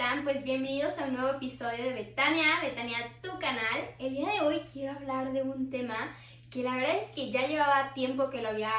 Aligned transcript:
están? 0.00 0.24
Pues 0.24 0.44
bienvenidos 0.44 0.98
a 0.98 1.04
un 1.04 1.12
nuevo 1.12 1.36
episodio 1.36 1.84
de 1.84 1.92
Betania, 1.92 2.58
Betania 2.62 2.96
tu 3.20 3.38
canal. 3.38 3.94
El 3.98 4.14
día 4.14 4.30
de 4.30 4.40
hoy 4.40 4.62
quiero 4.72 4.96
hablar 4.96 5.30
de 5.30 5.42
un 5.42 5.68
tema 5.68 6.16
que 6.50 6.62
la 6.62 6.76
verdad 6.76 6.96
es 6.96 7.10
que 7.10 7.30
ya 7.30 7.46
llevaba 7.46 7.92
tiempo 7.92 8.30
que 8.30 8.40
lo 8.40 8.48
había 8.48 8.72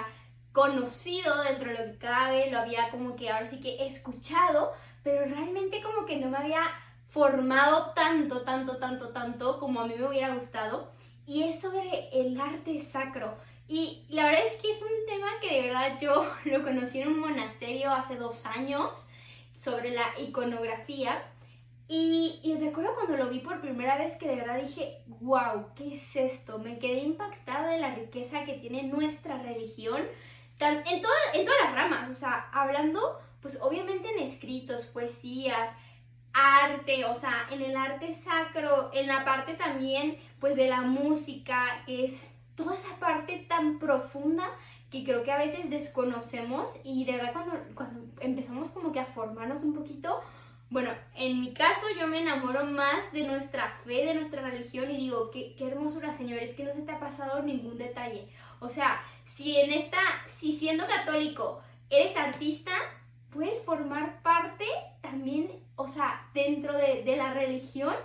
conocido 0.51 1.43
dentro 1.43 1.69
de 1.69 1.77
lo 1.77 1.91
que 1.91 1.99
cabe, 1.99 2.49
lo 2.49 2.57
había 2.57 2.89
como 2.89 3.15
que 3.15 3.29
ahora 3.29 3.45
sí 3.45 3.61
que 3.61 3.85
escuchado, 3.85 4.71
pero 5.03 5.25
realmente 5.25 5.83
como 5.83 6.07
que 6.07 6.17
no 6.17 6.31
me 6.31 6.37
había 6.37 6.63
formado 7.07 7.91
tanto, 7.93 8.41
tanto, 8.41 8.77
tanto, 8.77 9.09
tanto 9.09 9.59
como 9.59 9.81
a 9.81 9.85
mí 9.85 9.93
me 9.95 10.07
hubiera 10.07 10.33
gustado. 10.33 10.91
Y 11.27 11.43
es 11.43 11.61
sobre 11.61 12.09
el 12.13 12.41
arte 12.41 12.79
sacro. 12.79 13.37
Y 13.67 14.07
la 14.09 14.25
verdad 14.25 14.41
es 14.47 14.59
que 14.59 14.71
es 14.71 14.81
un 14.81 15.05
tema 15.05 15.27
que 15.39 15.53
de 15.53 15.67
verdad 15.67 15.99
yo 16.01 16.27
lo 16.45 16.63
conocí 16.63 16.99
en 16.99 17.09
un 17.09 17.19
monasterio 17.19 17.91
hace 17.91 18.15
dos 18.15 18.47
años 18.47 19.10
sobre 19.61 19.91
la 19.91 20.05
iconografía. 20.19 21.23
Y, 21.87 22.55
recuerdo 22.59 22.95
cuando 22.95 23.17
lo 23.17 23.29
vi 23.29 23.39
por 23.39 23.59
primera 23.59 23.97
vez 23.97 24.15
que 24.15 24.29
de 24.29 24.37
verdad 24.37 24.61
dije, 24.61 25.03
wow, 25.19 25.67
¿qué 25.75 25.93
es 25.93 26.15
esto? 26.15 26.57
Me 26.57 26.79
quedé 26.79 26.99
impactada 26.99 27.69
de 27.69 27.79
la 27.79 27.93
riqueza 27.93 28.45
que 28.45 28.53
tiene 28.53 28.83
nuestra 28.83 29.37
religión 29.37 30.01
tan, 30.57 30.77
en, 30.87 31.01
en 31.33 31.45
todas 31.45 31.61
las 31.63 31.73
ramas, 31.75 32.09
o 32.09 32.13
sea, 32.13 32.49
hablando 32.53 33.19
pues 33.41 33.59
obviamente 33.61 34.09
en 34.09 34.23
escritos, 34.23 34.85
poesías, 34.85 35.75
arte, 36.31 37.05
o 37.05 37.15
sea, 37.15 37.47
en 37.51 37.61
el 37.61 37.75
arte 37.75 38.13
sacro, 38.13 38.91
en 38.93 39.07
la 39.07 39.25
parte 39.25 39.55
también 39.55 40.17
pues 40.39 40.55
de 40.55 40.69
la 40.69 40.81
música, 40.81 41.83
que 41.85 42.05
es 42.05 42.31
toda 42.55 42.75
esa 42.75 42.95
parte 42.99 43.45
tan 43.49 43.79
profunda 43.79 44.49
que 44.91 45.03
creo 45.05 45.23
que 45.23 45.31
a 45.31 45.37
veces 45.37 45.69
desconocemos 45.69 46.79
y 46.83 47.05
de 47.05 47.13
verdad 47.13 47.33
cuando, 47.33 47.53
cuando 47.73 48.01
empezamos 48.19 48.71
como 48.71 48.91
que 48.91 48.99
a 48.99 49.05
formarnos 49.05 49.63
un 49.63 49.73
poquito, 49.73 50.19
bueno, 50.69 50.91
en 51.15 51.39
mi 51.39 51.53
caso 51.53 51.85
yo 51.97 52.07
me 52.07 52.21
enamoro 52.21 52.65
más 52.65 53.11
de 53.13 53.25
nuestra 53.25 53.69
fe, 53.83 54.05
de 54.05 54.13
nuestra 54.13 54.41
religión 54.41 54.91
y 54.91 54.97
digo, 54.97 55.31
qué, 55.31 55.55
qué 55.57 55.67
hermosura, 55.67 56.13
Señor, 56.13 56.39
es 56.39 56.53
que 56.53 56.65
no 56.65 56.73
se 56.73 56.81
te 56.81 56.91
ha 56.91 56.99
pasado 56.99 57.41
ningún 57.41 57.77
detalle. 57.77 58.27
O 58.59 58.69
sea, 58.69 59.01
si 59.25 59.57
en 59.57 59.71
esta, 59.71 59.99
si 60.27 60.51
siendo 60.51 60.85
católico 60.87 61.61
eres 61.89 62.15
artista, 62.17 62.71
puedes 63.31 63.63
formar 63.63 64.21
parte 64.21 64.65
también, 65.01 65.51
o 65.77 65.87
sea, 65.87 66.29
dentro 66.33 66.73
de, 66.75 67.03
de 67.03 67.15
la 67.15 67.33
religión 67.33 67.95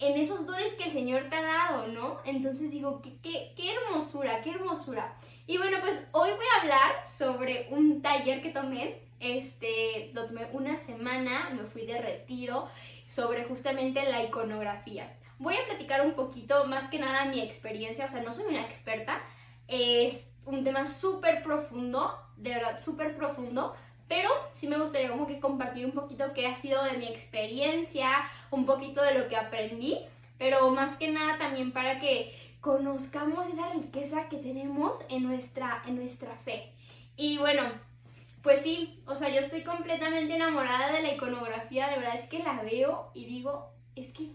en 0.00 0.18
esos 0.18 0.46
dones 0.46 0.74
que 0.74 0.84
el 0.84 0.90
Señor 0.90 1.28
te 1.28 1.36
ha 1.36 1.42
dado, 1.42 1.86
¿no? 1.88 2.20
Entonces 2.24 2.70
digo, 2.70 3.02
qué, 3.02 3.18
qué, 3.22 3.52
qué, 3.54 3.74
hermosura, 3.74 4.42
qué 4.42 4.50
hermosura. 4.50 5.14
Y 5.46 5.58
bueno, 5.58 5.76
pues 5.82 6.08
hoy 6.12 6.30
voy 6.30 6.46
a 6.56 6.60
hablar 6.62 7.06
sobre 7.06 7.68
un 7.70 8.00
taller 8.00 8.40
que 8.42 8.48
tomé, 8.48 9.02
este, 9.20 10.10
lo 10.14 10.26
tomé 10.26 10.48
una 10.52 10.78
semana, 10.78 11.50
me 11.50 11.64
fui 11.64 11.84
de 11.84 12.00
retiro 12.00 12.68
sobre 13.06 13.44
justamente 13.44 14.02
la 14.10 14.22
iconografía. 14.22 15.16
Voy 15.38 15.54
a 15.54 15.66
platicar 15.66 16.06
un 16.06 16.14
poquito, 16.14 16.64
más 16.66 16.88
que 16.88 16.98
nada, 16.98 17.26
mi 17.26 17.40
experiencia, 17.40 18.06
o 18.06 18.08
sea, 18.08 18.22
no 18.22 18.32
soy 18.32 18.46
una 18.46 18.62
experta, 18.62 19.20
es 19.68 20.32
un 20.46 20.64
tema 20.64 20.86
súper 20.86 21.42
profundo, 21.42 22.18
de 22.36 22.50
verdad, 22.54 22.80
súper 22.80 23.16
profundo, 23.16 23.74
pero 24.10 24.28
sí 24.50 24.66
me 24.66 24.76
gustaría 24.76 25.08
como 25.08 25.28
que 25.28 25.38
compartir 25.38 25.86
un 25.86 25.92
poquito 25.92 26.34
qué 26.34 26.48
ha 26.48 26.56
sido 26.56 26.82
de 26.82 26.98
mi 26.98 27.06
experiencia, 27.06 28.10
un 28.50 28.66
poquito 28.66 29.00
de 29.02 29.14
lo 29.14 29.28
que 29.28 29.36
aprendí, 29.36 29.98
pero 30.36 30.68
más 30.72 30.96
que 30.96 31.12
nada 31.12 31.38
también 31.38 31.70
para 31.70 32.00
que 32.00 32.34
conozcamos 32.60 33.48
esa 33.48 33.72
riqueza 33.72 34.28
que 34.28 34.38
tenemos 34.38 34.98
en 35.10 35.22
nuestra, 35.22 35.84
en 35.86 35.94
nuestra 35.94 36.34
fe. 36.38 36.72
Y 37.16 37.38
bueno, 37.38 37.62
pues 38.42 38.62
sí, 38.62 39.00
o 39.06 39.14
sea, 39.14 39.28
yo 39.28 39.38
estoy 39.38 39.62
completamente 39.62 40.34
enamorada 40.34 40.90
de 40.90 41.02
la 41.02 41.14
iconografía, 41.14 41.88
de 41.88 41.98
verdad 41.98 42.16
es 42.16 42.28
que 42.28 42.40
la 42.40 42.60
veo 42.62 43.12
y 43.14 43.26
digo, 43.26 43.70
es 43.94 44.12
que 44.12 44.32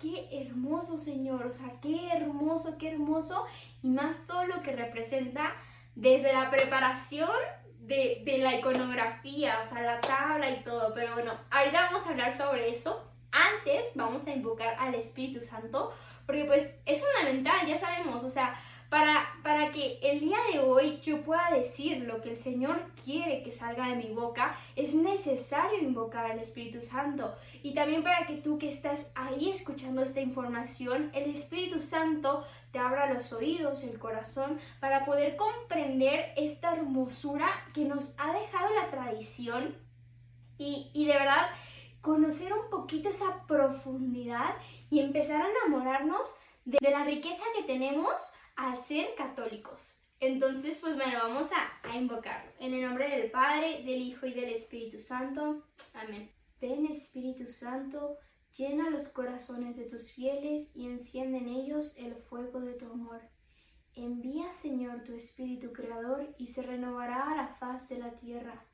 qué 0.00 0.26
hermoso 0.40 0.96
Señor, 0.96 1.44
o 1.44 1.52
sea, 1.52 1.78
qué 1.82 2.08
hermoso, 2.12 2.78
qué 2.78 2.92
hermoso, 2.92 3.44
y 3.82 3.90
más 3.90 4.26
todo 4.26 4.46
lo 4.46 4.62
que 4.62 4.74
representa 4.74 5.54
desde 5.96 6.32
la 6.32 6.50
preparación 6.50 7.28
de, 7.88 8.38
la 8.38 8.54
iconografía, 8.54 9.58
o 9.60 9.64
sea, 9.64 9.82
la 9.82 10.00
tabla 10.00 10.50
y 10.50 10.62
todo. 10.62 10.92
Pero 10.94 11.14
bueno, 11.14 11.32
ahorita 11.50 11.86
vamos 11.86 12.06
a 12.06 12.10
hablar 12.10 12.32
sobre 12.32 12.70
eso. 12.70 13.04
Antes 13.32 13.92
vamos 13.94 14.26
a 14.26 14.30
invocar 14.30 14.76
al 14.78 14.94
Espíritu 14.94 15.40
Santo, 15.40 15.92
porque 16.26 16.44
pues 16.44 16.74
es 16.86 17.00
fundamental, 17.00 17.66
ya 17.66 17.76
sabemos, 17.78 18.24
o 18.24 18.30
sea, 18.30 18.58
para, 18.88 19.28
para 19.42 19.70
que 19.72 19.98
el 20.02 20.20
día 20.20 20.38
de 20.52 20.60
hoy 20.60 20.98
yo 21.02 21.22
pueda 21.22 21.50
decir 21.50 22.04
lo 22.04 22.22
que 22.22 22.30
el 22.30 22.36
Señor 22.36 22.90
quiere 23.04 23.42
que 23.42 23.52
salga 23.52 23.88
de 23.88 23.96
mi 23.96 24.14
boca, 24.14 24.56
es 24.76 24.94
necesario 24.94 25.78
invocar 25.78 26.30
al 26.30 26.38
Espíritu 26.38 26.80
Santo. 26.80 27.34
Y 27.62 27.74
también 27.74 28.02
para 28.02 28.26
que 28.26 28.36
tú 28.36 28.58
que 28.58 28.68
estás 28.68 29.12
ahí 29.14 29.50
escuchando 29.50 30.02
esta 30.02 30.20
información, 30.20 31.10
el 31.12 31.30
Espíritu 31.30 31.80
Santo 31.80 32.44
te 32.72 32.78
abra 32.78 33.12
los 33.12 33.32
oídos, 33.32 33.84
el 33.84 33.98
corazón, 33.98 34.58
para 34.80 35.04
poder 35.04 35.36
comprender 35.36 36.32
esta 36.36 36.72
hermosura 36.72 37.48
que 37.74 37.84
nos 37.84 38.14
ha 38.18 38.32
dejado 38.32 38.72
la 38.74 38.90
tradición 38.90 39.76
y, 40.56 40.90
y 40.94 41.06
de 41.06 41.12
verdad 41.12 41.48
conocer 42.00 42.54
un 42.54 42.70
poquito 42.70 43.10
esa 43.10 43.46
profundidad 43.46 44.54
y 44.88 45.00
empezar 45.00 45.42
a 45.42 45.50
enamorarnos 45.50 46.36
de, 46.64 46.78
de 46.80 46.90
la 46.90 47.04
riqueza 47.04 47.44
que 47.54 47.64
tenemos 47.64 48.32
al 48.58 48.82
ser 48.82 49.14
católicos. 49.14 50.00
Entonces, 50.18 50.78
pues 50.80 50.96
bueno, 50.96 51.20
vamos 51.22 51.48
a, 51.52 51.88
a 51.88 51.96
invocarlo. 51.96 52.50
En 52.58 52.74
el 52.74 52.82
nombre 52.82 53.08
del 53.08 53.30
Padre, 53.30 53.84
del 53.84 54.02
Hijo 54.02 54.26
y 54.26 54.34
del 54.34 54.52
Espíritu 54.52 54.98
Santo. 54.98 55.62
Amén. 55.94 56.28
Ven 56.60 56.86
Espíritu 56.86 57.46
Santo, 57.46 58.18
llena 58.56 58.90
los 58.90 59.06
corazones 59.08 59.76
de 59.76 59.84
tus 59.84 60.10
fieles 60.10 60.72
y 60.74 60.86
enciende 60.86 61.38
en 61.38 61.48
ellos 61.48 61.96
el 61.98 62.16
fuego 62.16 62.58
de 62.60 62.74
tu 62.74 62.86
amor. 62.86 63.20
Envía, 63.94 64.52
Señor, 64.52 65.04
tu 65.04 65.14
Espíritu 65.14 65.72
Creador 65.72 66.34
y 66.36 66.48
se 66.48 66.62
renovará 66.62 67.30
a 67.30 67.36
la 67.36 67.46
faz 67.46 67.88
de 67.90 67.98
la 67.98 68.10
tierra. 68.10 68.64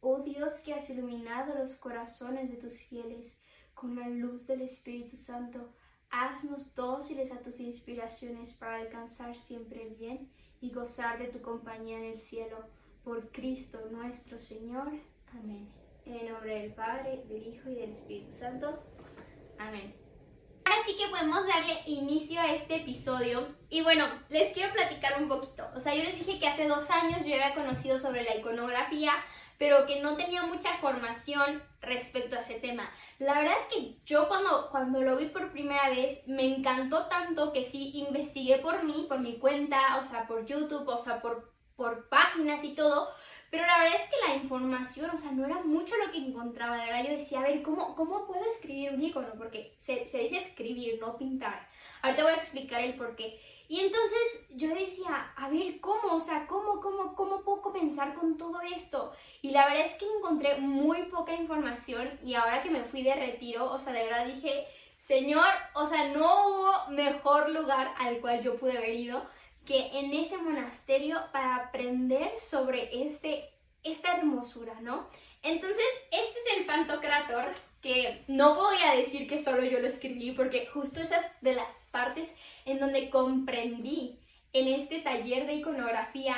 Oh 0.00 0.18
Dios 0.18 0.54
que 0.64 0.74
has 0.74 0.90
iluminado 0.90 1.54
los 1.54 1.76
corazones 1.76 2.50
de 2.50 2.56
tus 2.56 2.80
fieles 2.82 3.38
con 3.74 3.94
la 3.94 4.08
luz 4.08 4.48
del 4.48 4.62
Espíritu 4.62 5.16
Santo, 5.16 5.72
Haznos 6.10 6.74
dóciles 6.74 7.30
a 7.32 7.40
tus 7.40 7.60
inspiraciones 7.60 8.52
para 8.52 8.76
alcanzar 8.76 9.38
siempre 9.38 9.82
el 9.82 9.94
bien 9.94 10.28
y 10.60 10.72
gozar 10.72 11.18
de 11.18 11.28
tu 11.28 11.40
compañía 11.40 11.98
en 11.98 12.04
el 12.04 12.18
cielo. 12.18 12.58
Por 13.04 13.30
Cristo 13.30 13.78
nuestro 13.90 14.40
Señor. 14.40 14.88
Amén. 15.32 15.68
En 16.04 16.14
el 16.14 16.32
nombre 16.32 16.62
del 16.62 16.72
Padre, 16.72 17.24
del 17.28 17.46
Hijo 17.46 17.70
y 17.70 17.74
del 17.74 17.92
Espíritu 17.92 18.32
Santo. 18.32 18.82
Amén. 19.58 19.94
Ahora 20.64 20.82
sí 20.84 20.96
que 20.96 21.08
podemos 21.08 21.46
darle 21.46 21.80
inicio 21.86 22.40
a 22.40 22.52
este 22.52 22.76
episodio. 22.76 23.48
Y 23.68 23.82
bueno, 23.82 24.06
les 24.28 24.52
quiero 24.52 24.72
platicar 24.72 25.20
un 25.20 25.28
poquito. 25.28 25.64
O 25.74 25.80
sea, 25.80 25.94
yo 25.94 26.02
les 26.02 26.18
dije 26.18 26.38
que 26.38 26.48
hace 26.48 26.68
dos 26.68 26.90
años 26.90 27.26
yo 27.26 27.34
había 27.34 27.54
conocido 27.54 27.98
sobre 27.98 28.24
la 28.24 28.36
iconografía, 28.36 29.12
pero 29.60 29.84
que 29.84 30.00
no 30.00 30.16
tenía 30.16 30.42
mucha 30.44 30.78
formación 30.78 31.62
respecto 31.82 32.34
a 32.34 32.40
ese 32.40 32.54
tema. 32.54 32.90
La 33.18 33.34
verdad 33.34 33.58
es 33.58 33.76
que 33.76 33.94
yo 34.06 34.26
cuando, 34.26 34.70
cuando 34.70 35.02
lo 35.02 35.18
vi 35.18 35.26
por 35.26 35.52
primera 35.52 35.90
vez 35.90 36.26
me 36.26 36.46
encantó 36.46 37.08
tanto 37.08 37.52
que 37.52 37.66
sí 37.66 37.90
investigué 37.92 38.60
por 38.60 38.82
mí, 38.84 39.04
por 39.06 39.18
mi 39.20 39.36
cuenta, 39.36 39.98
o 39.98 40.04
sea, 40.04 40.26
por 40.26 40.46
YouTube, 40.46 40.88
o 40.88 40.96
sea, 40.96 41.20
por, 41.20 41.52
por 41.76 42.08
páginas 42.08 42.64
y 42.64 42.74
todo, 42.74 43.10
pero 43.50 43.66
la 43.66 43.80
verdad 43.80 44.00
es 44.00 44.08
que 44.08 44.28
la 44.28 44.36
información, 44.36 45.10
o 45.10 45.16
sea, 45.18 45.32
no 45.32 45.44
era 45.44 45.58
mucho 45.62 45.94
lo 45.98 46.10
que 46.10 46.18
encontraba. 46.18 46.78
De 46.78 46.86
verdad 46.86 47.04
yo 47.04 47.10
decía, 47.10 47.40
a 47.40 47.42
ver, 47.42 47.62
¿cómo, 47.62 47.94
cómo 47.96 48.26
puedo 48.26 48.46
escribir 48.46 48.92
un 48.94 49.02
icono? 49.02 49.28
Porque 49.36 49.74
se, 49.76 50.08
se 50.08 50.20
dice 50.20 50.38
escribir, 50.38 50.98
no 51.02 51.18
pintar. 51.18 51.68
Ahorita 52.00 52.22
voy 52.22 52.32
a 52.32 52.36
explicar 52.36 52.80
el 52.80 52.94
por 52.94 53.14
qué. 53.14 53.38
Y 53.68 53.80
entonces 53.80 54.29
yo 54.54 54.74
decía, 54.74 55.32
a 55.36 55.48
ver, 55.48 55.80
¿cómo? 55.80 56.14
O 56.14 56.20
sea, 56.20 56.46
¿cómo, 56.46 56.80
cómo, 56.80 57.14
cómo 57.14 57.42
puedo 57.42 57.62
comenzar 57.62 58.14
con 58.14 58.36
todo 58.36 58.60
esto? 58.60 59.12
Y 59.42 59.50
la 59.50 59.66
verdad 59.66 59.86
es 59.86 59.94
que 59.94 60.06
encontré 60.06 60.56
muy 60.58 61.04
poca 61.04 61.34
información 61.34 62.18
y 62.24 62.34
ahora 62.34 62.62
que 62.62 62.70
me 62.70 62.84
fui 62.84 63.02
de 63.02 63.14
retiro, 63.14 63.70
o 63.70 63.78
sea, 63.78 63.92
de 63.92 64.04
verdad 64.04 64.26
dije, 64.26 64.66
Señor, 64.96 65.48
o 65.74 65.86
sea, 65.86 66.08
no 66.08 66.48
hubo 66.48 66.90
mejor 66.90 67.50
lugar 67.50 67.94
al 67.98 68.20
cual 68.20 68.42
yo 68.42 68.56
pude 68.56 68.76
haber 68.76 68.94
ido 68.94 69.26
que 69.64 69.98
en 69.98 70.12
ese 70.12 70.36
monasterio 70.38 71.18
para 71.32 71.56
aprender 71.56 72.38
sobre 72.38 73.02
este, 73.04 73.48
esta 73.82 74.16
hermosura, 74.16 74.80
¿no? 74.80 75.06
Entonces, 75.42 75.86
este 76.10 76.38
es 76.38 76.58
el 76.58 76.66
Pantocrator, 76.66 77.54
que 77.80 78.24
no 78.28 78.56
voy 78.56 78.76
a 78.84 78.94
decir 78.94 79.26
que 79.26 79.38
solo 79.38 79.64
yo 79.64 79.80
lo 79.80 79.86
escribí, 79.86 80.32
porque 80.32 80.66
justo 80.66 81.00
esas 81.00 81.24
de 81.40 81.54
las 81.54 81.88
partes 81.90 82.36
en 82.66 82.78
donde 82.78 83.08
comprendí 83.08 84.19
en 84.52 84.68
este 84.68 85.00
taller 85.00 85.46
de 85.46 85.54
iconografía 85.54 86.36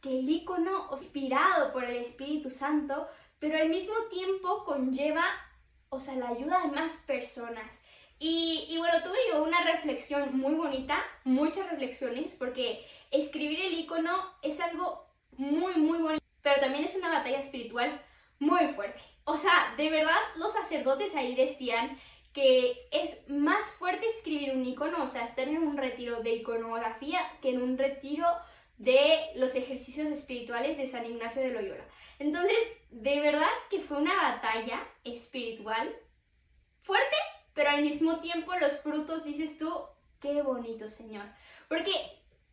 que 0.00 0.18
el 0.20 0.28
icono 0.28 0.88
inspirado 0.92 1.72
por 1.72 1.84
el 1.84 1.96
Espíritu 1.96 2.50
Santo, 2.50 3.08
pero 3.38 3.58
al 3.58 3.68
mismo 3.68 3.94
tiempo 4.10 4.64
conlleva, 4.64 5.24
o 5.88 6.00
sea, 6.00 6.16
la 6.16 6.28
ayuda 6.28 6.62
de 6.62 6.68
más 6.68 6.96
personas. 7.06 7.80
Y, 8.18 8.66
y, 8.70 8.78
bueno, 8.78 9.02
tuve 9.02 9.18
yo 9.30 9.42
una 9.42 9.62
reflexión 9.62 10.38
muy 10.38 10.54
bonita, 10.54 11.02
muchas 11.24 11.70
reflexiones, 11.70 12.34
porque 12.38 12.86
escribir 13.10 13.60
el 13.60 13.74
icono 13.74 14.32
es 14.42 14.58
algo 14.60 15.06
muy, 15.36 15.74
muy 15.74 15.98
bonito, 15.98 16.24
pero 16.42 16.60
también 16.60 16.84
es 16.84 16.94
una 16.94 17.10
batalla 17.10 17.38
espiritual 17.38 18.00
muy 18.38 18.66
fuerte. 18.68 19.00
o 19.24 19.36
sea, 19.36 19.74
de 19.76 19.90
verdad 19.90 20.18
los 20.36 20.52
sacerdotes 20.52 21.14
ahí 21.14 21.34
decían 21.34 21.98
que 22.36 22.86
es 22.90 23.26
más 23.30 23.64
fuerte 23.78 24.06
escribir 24.06 24.54
un 24.54 24.62
icono, 24.62 25.02
o 25.02 25.06
sea, 25.06 25.24
estar 25.24 25.48
en 25.48 25.66
un 25.66 25.78
retiro 25.78 26.22
de 26.22 26.34
iconografía 26.34 27.18
que 27.40 27.48
en 27.48 27.62
un 27.62 27.78
retiro 27.78 28.26
de 28.76 29.30
los 29.36 29.54
ejercicios 29.54 30.08
espirituales 30.08 30.76
de 30.76 30.86
San 30.86 31.06
Ignacio 31.06 31.40
de 31.40 31.48
Loyola. 31.48 31.86
Entonces, 32.18 32.58
de 32.90 33.20
verdad 33.20 33.48
que 33.70 33.80
fue 33.80 33.96
una 33.96 34.14
batalla 34.14 34.86
espiritual 35.02 35.96
fuerte, 36.82 37.16
pero 37.54 37.70
al 37.70 37.80
mismo 37.80 38.20
tiempo 38.20 38.54
los 38.56 38.82
frutos, 38.82 39.24
dices 39.24 39.56
tú, 39.56 39.72
qué 40.20 40.42
bonito, 40.42 40.90
Señor. 40.90 41.24
Porque 41.70 41.94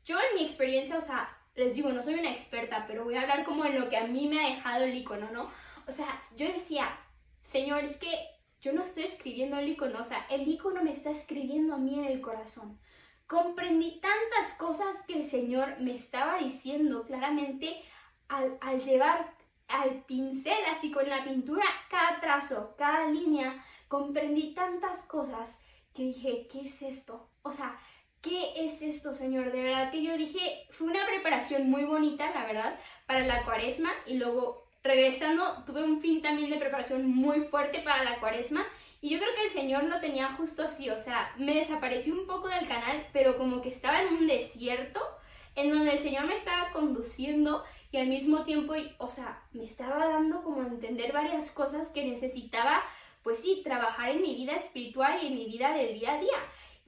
yo 0.05 0.17
en 0.17 0.35
mi 0.35 0.45
experiencia, 0.45 0.97
o 0.97 1.01
sea, 1.01 1.37
les 1.55 1.75
digo, 1.75 1.89
no 1.89 2.01
soy 2.01 2.13
una 2.13 2.31
experta, 2.31 2.85
pero 2.87 3.03
voy 3.03 3.15
a 3.15 3.23
hablar 3.23 3.43
como 3.43 3.65
en 3.65 3.77
lo 3.77 3.89
que 3.89 3.97
a 3.97 4.07
mí 4.07 4.29
me 4.29 4.45
ha 4.45 4.55
dejado 4.55 4.85
el 4.85 4.95
icono, 4.95 5.29
¿no? 5.31 5.51
O 5.85 5.91
sea, 5.91 6.23
yo 6.37 6.47
decía, 6.47 6.97
Señor, 7.41 7.83
es 7.83 7.97
que 7.97 8.32
yo 8.63 8.71
no 8.71 8.81
estoy 8.81 9.03
escribiendo 9.03 9.57
el 9.57 9.67
icono, 9.67 9.99
o 9.99 10.03
sea, 10.05 10.25
el 10.29 10.47
icono 10.47 10.81
me 10.81 10.91
está 10.91 11.09
escribiendo 11.09 11.75
a 11.75 11.77
mí 11.77 11.99
en 11.99 12.05
el 12.05 12.21
corazón. 12.21 12.79
Comprendí 13.27 13.99
tantas 13.99 14.53
cosas 14.57 15.05
que 15.05 15.17
el 15.17 15.25
Señor 15.25 15.81
me 15.81 15.93
estaba 15.93 16.37
diciendo 16.37 17.03
claramente 17.03 17.83
al, 18.29 18.57
al 18.61 18.81
llevar 18.81 19.35
al 19.67 20.05
pincel, 20.05 20.57
así 20.71 20.91
con 20.93 21.09
la 21.09 21.25
pintura, 21.25 21.65
cada 21.89 22.21
trazo, 22.21 22.73
cada 22.77 23.09
línea, 23.09 23.61
comprendí 23.89 24.53
tantas 24.53 25.03
cosas 25.07 25.59
que 25.93 26.03
dije, 26.03 26.47
¿qué 26.49 26.61
es 26.61 26.81
esto? 26.83 27.29
O 27.41 27.51
sea, 27.51 27.77
¿qué 28.21 28.53
es 28.63 28.81
esto, 28.81 29.13
Señor? 29.13 29.51
De 29.51 29.61
verdad 29.61 29.91
que 29.91 30.03
yo 30.03 30.15
dije, 30.15 30.67
fue 30.71 30.87
una 30.87 31.05
preparación 31.05 31.69
muy 31.69 31.83
bonita, 31.83 32.31
la 32.31 32.45
verdad, 32.45 32.79
para 33.07 33.27
la 33.27 33.43
cuaresma 33.43 33.91
y 34.05 34.13
luego 34.13 34.62
regresando 34.83 35.63
tuve 35.65 35.83
un 35.83 36.01
fin 36.01 36.21
también 36.21 36.49
de 36.49 36.57
preparación 36.57 37.07
muy 37.07 37.41
fuerte 37.41 37.79
para 37.79 38.03
la 38.03 38.19
cuaresma 38.19 38.67
y 39.01 39.09
yo 39.09 39.19
creo 39.19 39.35
que 39.35 39.43
el 39.43 39.49
Señor 39.49 39.83
lo 39.83 39.99
tenía 39.99 40.33
justo 40.33 40.63
así, 40.63 40.89
o 40.89 40.97
sea, 40.97 41.33
me 41.37 41.55
desaparecí 41.55 42.11
un 42.11 42.25
poco 42.25 42.47
del 42.47 42.67
canal, 42.67 43.05
pero 43.11 43.37
como 43.37 43.61
que 43.61 43.69
estaba 43.69 44.01
en 44.01 44.13
un 44.13 44.27
desierto 44.27 45.01
en 45.55 45.69
donde 45.69 45.91
el 45.91 45.99
Señor 45.99 46.25
me 46.25 46.35
estaba 46.35 46.71
conduciendo 46.71 47.63
y 47.91 47.97
al 47.97 48.07
mismo 48.07 48.43
tiempo, 48.43 48.73
o 48.97 49.09
sea, 49.09 49.43
me 49.51 49.65
estaba 49.65 50.07
dando 50.07 50.41
como 50.41 50.61
a 50.61 50.67
entender 50.67 51.11
varias 51.11 51.51
cosas 51.51 51.91
que 51.91 52.05
necesitaba, 52.05 52.81
pues 53.23 53.39
sí, 53.41 53.61
trabajar 53.63 54.09
en 54.09 54.21
mi 54.21 54.35
vida 54.35 54.53
espiritual 54.53 55.19
y 55.21 55.27
en 55.27 55.35
mi 55.35 55.45
vida 55.45 55.73
del 55.73 55.99
día 55.99 56.13
a 56.13 56.19
día. 56.19 56.37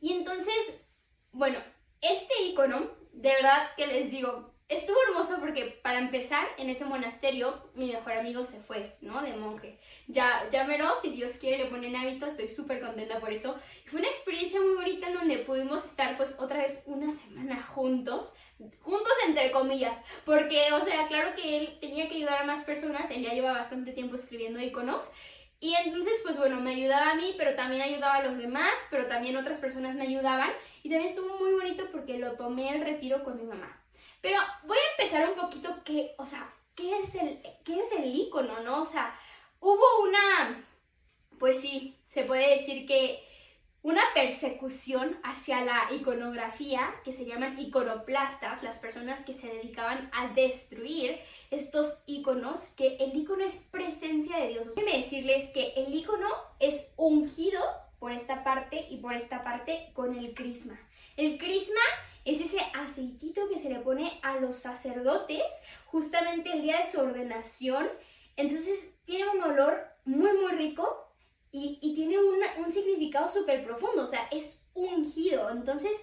Y 0.01 0.13
entonces, 0.13 0.83
bueno, 1.31 1.59
este 2.01 2.33
icono, 2.45 2.91
de 3.11 3.29
verdad 3.29 3.67
que 3.75 3.87
les 3.87 4.09
digo, 4.09 4.54
estuvo 4.67 4.97
hermoso 5.07 5.37
porque 5.39 5.79
para 5.83 5.99
empezar 5.99 6.47
en 6.57 6.69
ese 6.69 6.85
monasterio 6.85 7.69
mi 7.75 7.91
mejor 7.91 8.13
amigo 8.13 8.45
se 8.45 8.59
fue, 8.59 8.95
¿no? 9.01 9.21
De 9.21 9.35
monje. 9.35 9.79
Ya, 10.07 10.47
ya 10.51 10.65
veró, 10.65 10.93
si 11.01 11.11
Dios 11.11 11.37
quiere 11.37 11.63
le 11.63 11.69
ponen 11.69 11.95
hábito, 11.95 12.25
estoy 12.25 12.47
súper 12.47 12.81
contenta 12.81 13.19
por 13.19 13.31
eso. 13.31 13.59
fue 13.85 13.99
una 13.99 14.09
experiencia 14.09 14.59
muy 14.59 14.75
bonita 14.75 15.07
en 15.07 15.15
donde 15.15 15.37
pudimos 15.39 15.85
estar 15.85 16.17
pues 16.17 16.35
otra 16.39 16.57
vez 16.57 16.83
una 16.87 17.11
semana 17.11 17.61
juntos, 17.61 18.33
juntos 18.81 19.13
entre 19.27 19.51
comillas, 19.51 20.01
porque 20.25 20.71
o 20.73 20.81
sea, 20.81 21.07
claro 21.07 21.35
que 21.35 21.59
él 21.59 21.77
tenía 21.79 22.09
que 22.09 22.15
ayudar 22.15 22.41
a 22.41 22.45
más 22.45 22.63
personas, 22.63 23.11
él 23.11 23.23
ya 23.23 23.33
lleva 23.33 23.51
bastante 23.51 23.91
tiempo 23.91 24.15
escribiendo 24.15 24.59
iconos 24.59 25.11
y 25.59 25.73
entonces, 25.85 26.19
pues 26.23 26.37
bueno, 26.37 26.59
me 26.59 26.71
ayudaba 26.71 27.11
a 27.11 27.15
mí, 27.15 27.33
pero 27.37 27.55
también 27.55 27.81
ayudaba 27.81 28.15
a 28.15 28.23
los 28.23 28.37
demás, 28.37 28.87
pero 28.91 29.07
también 29.07 29.37
otras 29.37 29.57
personas 29.57 29.95
me 29.95 30.03
ayudaban. 30.03 30.51
Y 30.83 30.89
también 30.89 31.09
estuvo 31.09 31.39
muy 31.39 31.53
bonito 31.53 31.85
porque 31.91 32.19
lo 32.19 32.33
tomé 32.33 32.75
el 32.75 32.81
retiro 32.81 33.23
con 33.23 33.37
mi 33.37 33.43
mamá. 33.45 33.84
Pero 34.25 34.39
voy 34.63 34.75
a 34.75 34.91
empezar 34.97 35.29
un 35.29 35.35
poquito 35.35 35.83
que, 35.83 36.15
o 36.17 36.25
sea, 36.25 36.51
¿qué 36.73 36.97
es 36.97 37.13
el, 37.13 37.39
qué 37.63 37.79
es 37.79 37.91
el 37.91 38.05
icono, 38.05 38.59
no? 38.61 38.81
O 38.81 38.85
sea, 38.87 39.15
hubo 39.59 40.01
una, 40.01 40.65
pues 41.37 41.61
sí, 41.61 41.99
se 42.07 42.23
puede 42.23 42.55
decir 42.55 42.87
que 42.87 43.23
una 43.83 44.01
persecución 44.15 45.19
hacia 45.21 45.63
la 45.63 45.93
iconografía, 45.93 46.91
que 47.03 47.11
se 47.11 47.27
llaman 47.27 47.59
iconoplastas, 47.59 48.63
las 48.63 48.79
personas 48.79 49.23
que 49.23 49.35
se 49.35 49.47
dedicaban 49.47 50.09
a 50.11 50.29
destruir 50.29 51.19
estos 51.51 52.01
iconos, 52.07 52.69
que 52.69 52.95
el 52.95 53.15
icono 53.15 53.43
es 53.43 53.57
presencia 53.57 54.37
de 54.37 54.47
Dios. 54.47 54.69
Déjenme 54.69 55.03
decirles 55.03 55.51
que 55.51 55.73
el 55.75 55.93
icono 55.93 56.29
es 56.57 56.91
ungido 56.95 57.61
por 57.99 58.11
esta 58.11 58.43
parte 58.43 58.87
y 58.89 58.97
por 58.97 59.13
esta 59.13 59.43
parte 59.43 59.91
con 59.93 60.15
el 60.15 60.33
crisma. 60.33 60.79
El 61.15 61.37
crisma 61.37 61.81
es 62.25 62.41
ese 62.41 62.59
aceitito 62.73 63.47
que 63.49 63.59
se 63.59 63.69
le 63.69 63.79
pone 63.79 64.19
a 64.23 64.39
los 64.39 64.57
sacerdotes 64.57 65.43
justamente 65.85 66.51
el 66.51 66.63
día 66.63 66.79
de 66.79 66.91
su 66.91 66.99
ordenación. 66.99 67.87
Entonces 68.35 68.93
tiene 69.05 69.29
un 69.29 69.43
olor 69.43 69.87
muy, 70.05 70.33
muy 70.33 70.51
rico 70.53 71.05
y, 71.51 71.93
tiene 71.95 72.17
un 72.19 72.69
significado 72.69 73.29
súper 73.29 73.63
profundo, 73.63 74.03
o 74.03 74.07
sea, 74.07 74.27
es 74.29 74.67
ungido. 74.73 75.49
Entonces, 75.49 75.97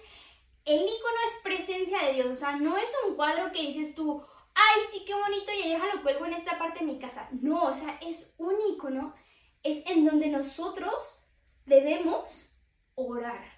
el 0.65 0.81
icono 0.81 1.17
es 1.27 1.43
presencia 1.43 2.05
de 2.05 2.13
Dios, 2.13 2.27
o 2.27 2.35
sea, 2.35 2.55
no 2.55 2.75
es 2.75 2.91
un 3.07 3.15
cuadro 3.15 3.51
que 3.51 3.61
dices 3.61 3.93
tú, 3.93 4.23
ay, 4.55 4.81
sí, 4.91 5.03
qué 5.05 5.13
bonito, 5.13 5.51
y 5.51 5.69
déjalo 5.69 6.01
cuelgo 6.01 6.25
en 6.25 6.33
esta 6.33 6.57
parte 6.57 6.79
de 6.79 6.91
mi 6.91 6.99
casa. 6.99 7.29
No, 7.39 7.65
o 7.65 7.75
sea, 7.75 7.99
es 8.01 8.33
un 8.39 8.55
icono, 8.73 9.13
es 9.61 9.85
en 9.85 10.05
donde 10.05 10.27
nosotros 10.27 11.23
debemos 11.65 12.55
orar. 12.95 13.52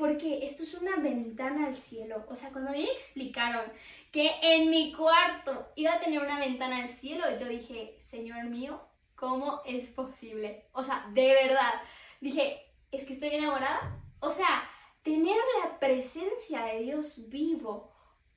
Porque 0.00 0.44
esto 0.44 0.64
es 0.64 0.74
una 0.74 0.96
ventana 0.96 1.68
al 1.68 1.76
cielo. 1.76 2.26
O 2.28 2.34
sea, 2.34 2.50
cuando 2.50 2.72
me 2.72 2.82
explicaron 2.82 3.70
que 4.10 4.32
en 4.42 4.68
mi 4.68 4.92
cuarto 4.92 5.68
iba 5.76 5.92
a 5.92 6.00
tener 6.00 6.20
una 6.20 6.40
ventana 6.40 6.82
al 6.82 6.88
cielo, 6.88 7.24
yo 7.38 7.46
dije, 7.46 7.94
Señor 8.00 8.46
mío, 8.46 8.90
¿Cómo 9.20 9.60
es 9.66 9.90
posible? 9.90 10.64
O 10.72 10.82
sea, 10.82 11.06
de 11.12 11.34
verdad. 11.34 11.74
Dije, 12.22 12.62
¿es 12.90 13.04
que 13.04 13.12
estoy 13.12 13.28
enamorada? 13.34 14.02
O 14.18 14.30
sea, 14.30 14.66
tener 15.02 15.36
la 15.62 15.78
presencia 15.78 16.64
de 16.64 16.80
Dios 16.80 17.28
vivo 17.28 17.92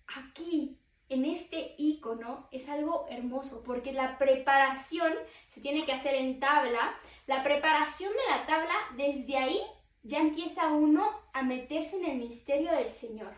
aquí, 0.07 0.77
en 1.07 1.23
este 1.23 1.75
icono, 1.77 2.49
es 2.51 2.67
algo 2.67 3.05
hermoso, 3.09 3.63
porque 3.63 3.93
la 3.93 4.17
preparación 4.17 5.13
se 5.47 5.61
tiene 5.61 5.85
que 5.85 5.93
hacer 5.93 6.15
en 6.15 6.41
tabla. 6.41 6.99
La 7.27 7.43
preparación 7.43 8.11
de 8.11 8.35
la 8.35 8.45
tabla, 8.45 8.75
desde 8.97 9.37
ahí 9.37 9.61
ya 10.03 10.19
empieza 10.19 10.67
uno 10.67 11.09
a 11.33 11.41
meterse 11.41 11.97
en 11.97 12.05
el 12.05 12.17
misterio 12.17 12.71
del 12.71 12.91
Señor. 12.91 13.33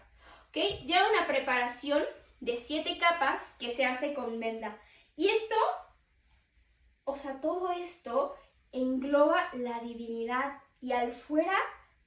¿Ok? 0.50 0.57
Ya 0.85 1.07
una 1.09 1.27
preparación 1.27 2.03
de 2.39 2.57
siete 2.57 2.97
capas 2.97 3.56
que 3.59 3.71
se 3.71 3.85
hace 3.85 4.13
con 4.13 4.39
venda. 4.39 4.77
Y 5.15 5.29
esto 5.29 5.56
o 7.06 7.15
sea, 7.15 7.39
todo 7.39 7.71
esto 7.71 8.35
engloba 8.71 9.50
la 9.53 9.79
divinidad 9.79 10.59
y 10.81 10.91
al 10.91 11.13
fuera, 11.13 11.55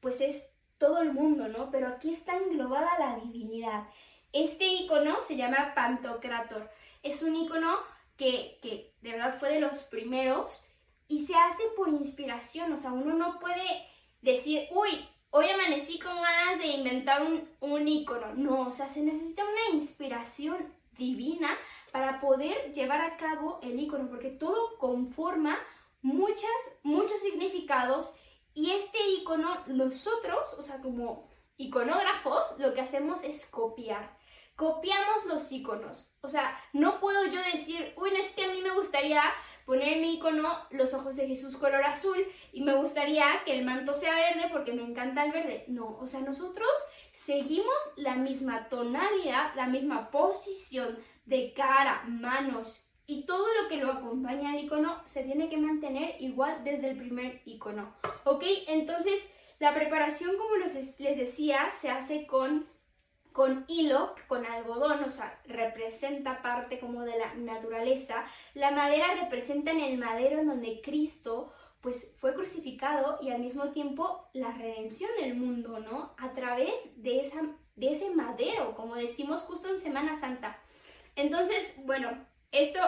pues 0.00 0.20
es 0.20 0.52
todo 0.76 1.00
el 1.00 1.12
mundo, 1.12 1.48
¿no? 1.48 1.70
Pero 1.70 1.88
aquí 1.88 2.12
está 2.12 2.36
englobada 2.36 2.98
la 2.98 3.16
divinidad. 3.16 3.88
Este 4.32 4.66
icono 4.66 5.20
se 5.20 5.36
llama 5.36 5.72
Pantocrator. 5.74 6.68
Es 7.02 7.22
un 7.22 7.36
icono 7.36 7.78
que, 8.16 8.58
que 8.60 8.92
de 9.00 9.12
verdad 9.12 9.38
fue 9.38 9.50
de 9.50 9.60
los 9.60 9.84
primeros 9.84 10.66
y 11.06 11.24
se 11.24 11.34
hace 11.34 11.62
por 11.76 11.88
inspiración. 11.88 12.72
O 12.72 12.76
sea, 12.76 12.92
uno 12.92 13.14
no 13.14 13.38
puede 13.38 13.87
decir, 14.20 14.68
uy, 14.72 14.90
hoy 15.30 15.48
amanecí 15.48 15.98
con 15.98 16.14
ganas 16.14 16.58
de 16.58 16.66
inventar 16.66 17.22
un, 17.22 17.48
un. 17.60 17.84
No, 18.36 18.68
o 18.68 18.72
sea, 18.72 18.88
se 18.88 19.02
necesita 19.02 19.44
una 19.44 19.76
inspiración 19.78 20.74
divina 20.96 21.50
para 21.92 22.20
poder 22.20 22.72
llevar 22.72 23.00
a 23.00 23.16
cabo 23.16 23.60
el 23.62 23.78
icono, 23.80 24.08
porque 24.08 24.30
todo 24.30 24.76
conforma 24.78 25.58
muchas, 26.02 26.50
muchos 26.82 27.20
significados 27.20 28.14
y 28.54 28.72
este 28.72 28.98
icono 29.20 29.64
nosotros, 29.66 30.54
o 30.58 30.62
sea, 30.62 30.80
como 30.80 31.28
iconógrafos, 31.56 32.56
lo 32.58 32.74
que 32.74 32.80
hacemos 32.80 33.22
es 33.24 33.46
copiar. 33.46 34.17
Copiamos 34.58 35.24
los 35.26 35.52
iconos. 35.52 36.16
O 36.20 36.28
sea, 36.28 36.58
no 36.72 36.98
puedo 36.98 37.26
yo 37.26 37.40
decir, 37.52 37.94
uy, 37.96 38.10
es 38.18 38.30
que 38.30 38.42
a 38.42 38.52
mí 38.52 38.60
me 38.60 38.74
gustaría 38.74 39.22
poner 39.64 40.00
mi 40.00 40.14
icono 40.14 40.66
los 40.70 40.94
ojos 40.94 41.14
de 41.14 41.28
Jesús 41.28 41.56
color 41.56 41.84
azul 41.84 42.26
y 42.52 42.62
me 42.62 42.74
gustaría 42.74 43.24
que 43.44 43.56
el 43.56 43.64
manto 43.64 43.94
sea 43.94 44.16
verde 44.16 44.48
porque 44.50 44.72
me 44.72 44.82
encanta 44.82 45.24
el 45.24 45.30
verde. 45.30 45.64
No, 45.68 45.96
o 46.00 46.08
sea, 46.08 46.22
nosotros 46.22 46.68
seguimos 47.12 47.76
la 47.94 48.16
misma 48.16 48.68
tonalidad, 48.68 49.54
la 49.54 49.68
misma 49.68 50.10
posición 50.10 50.98
de 51.24 51.52
cara, 51.52 52.02
manos 52.08 52.88
y 53.06 53.26
todo 53.26 53.46
lo 53.62 53.68
que 53.68 53.76
lo 53.76 53.92
acompaña 53.92 54.50
al 54.50 54.64
icono 54.64 55.00
se 55.04 55.22
tiene 55.22 55.48
que 55.48 55.58
mantener 55.58 56.16
igual 56.18 56.64
desde 56.64 56.90
el 56.90 56.98
primer 56.98 57.42
icono. 57.44 57.94
¿Ok? 58.24 58.42
Entonces, 58.66 59.30
la 59.60 59.72
preparación, 59.72 60.36
como 60.36 60.56
les, 60.56 60.98
decía, 60.98 61.70
se 61.72 61.90
hace 61.90 62.26
con, 62.26 62.66
con 63.38 63.64
hilo, 63.68 64.16
con 64.26 64.44
algodón, 64.44 65.04
o 65.04 65.10
sea, 65.10 65.40
representa 65.46 66.42
parte 66.42 66.80
como 66.80 67.04
de 67.04 67.16
la 67.16 67.34
naturaleza. 67.34 68.24
La 68.54 68.72
madera 68.72 69.14
representa 69.14 69.70
en 69.70 69.78
el 69.78 69.96
madero 69.96 70.40
en 70.40 70.48
donde 70.48 70.80
Cristo 70.80 71.52
pues 71.80 72.16
fue 72.18 72.34
crucificado 72.34 73.20
y 73.22 73.30
al 73.30 73.38
mismo 73.38 73.68
tiempo 73.70 74.28
la 74.32 74.50
redención 74.50 75.08
del 75.20 75.36
mundo, 75.36 75.78
¿no? 75.78 76.16
A 76.18 76.32
través 76.32 77.00
de, 77.00 77.20
esa, 77.20 77.40
de 77.76 77.92
ese 77.92 78.12
madero, 78.12 78.74
como 78.74 78.96
decimos 78.96 79.42
justo 79.42 79.68
en 79.68 79.80
Semana 79.80 80.18
Santa. 80.18 80.58
Entonces, 81.14 81.76
bueno, 81.84 82.10
esto 82.50 82.80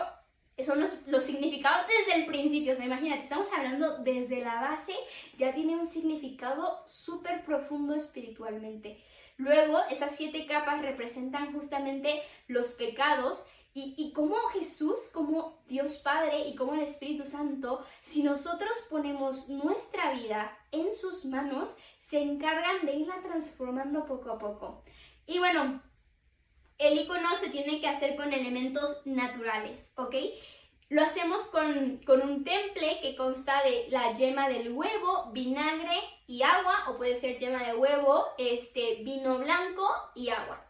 son 0.65 0.81
los, 0.81 1.07
los 1.07 1.25
significados 1.25 1.87
desde 1.87 2.21
el 2.21 2.27
principio. 2.27 2.73
O 2.73 2.77
sea, 2.77 2.87
imagínate, 2.87 3.23
estamos 3.23 3.53
hablando 3.53 3.99
desde 3.99 4.41
la 4.41 4.61
base, 4.61 4.95
ya 5.39 5.55
tiene 5.55 5.77
un 5.77 5.87
significado 5.87 6.83
súper 6.89 7.45
profundo 7.45 7.95
espiritualmente. 7.95 9.01
Luego, 9.41 9.79
esas 9.89 10.15
siete 10.15 10.45
capas 10.47 10.83
representan 10.83 11.55
justamente 11.55 12.23
los 12.47 12.73
pecados 12.73 13.47
y, 13.73 13.95
y 13.97 14.13
cómo 14.13 14.37
Jesús, 14.53 15.09
como 15.15 15.63
Dios 15.67 15.97
Padre 15.97 16.41
y 16.47 16.55
como 16.57 16.75
el 16.75 16.81
Espíritu 16.81 17.25
Santo, 17.25 17.83
si 18.03 18.23
nosotros 18.23 18.71
ponemos 18.91 19.49
nuestra 19.49 20.13
vida 20.13 20.59
en 20.73 20.93
sus 20.93 21.25
manos, 21.25 21.79
se 21.99 22.21
encargan 22.21 22.85
de 22.85 22.97
irla 22.97 23.23
transformando 23.23 24.05
poco 24.05 24.31
a 24.31 24.39
poco. 24.39 24.85
Y 25.27 25.39
bueno, 25.39 25.83
el 26.77 26.99
icono 26.99 27.35
se 27.37 27.49
tiene 27.49 27.81
que 27.81 27.89
hacer 27.89 28.17
con 28.17 28.35
elementos 28.35 29.01
naturales, 29.07 29.95
¿ok? 29.97 30.17
Lo 30.91 31.03
hacemos 31.03 31.47
con, 31.47 31.99
con, 32.05 32.21
un 32.21 32.43
temple 32.43 32.99
que 33.01 33.15
consta 33.15 33.63
de 33.63 33.87
la 33.91 34.13
yema 34.13 34.49
del 34.49 34.73
huevo, 34.73 35.31
vinagre 35.33 35.97
y 36.27 36.43
agua, 36.43 36.87
o 36.89 36.97
puede 36.97 37.17
ser 37.17 37.39
yema 37.39 37.65
de 37.65 37.77
huevo, 37.77 38.27
este, 38.39 38.97
vino 39.05 39.39
blanco 39.39 39.89
y 40.17 40.31
agua. 40.31 40.67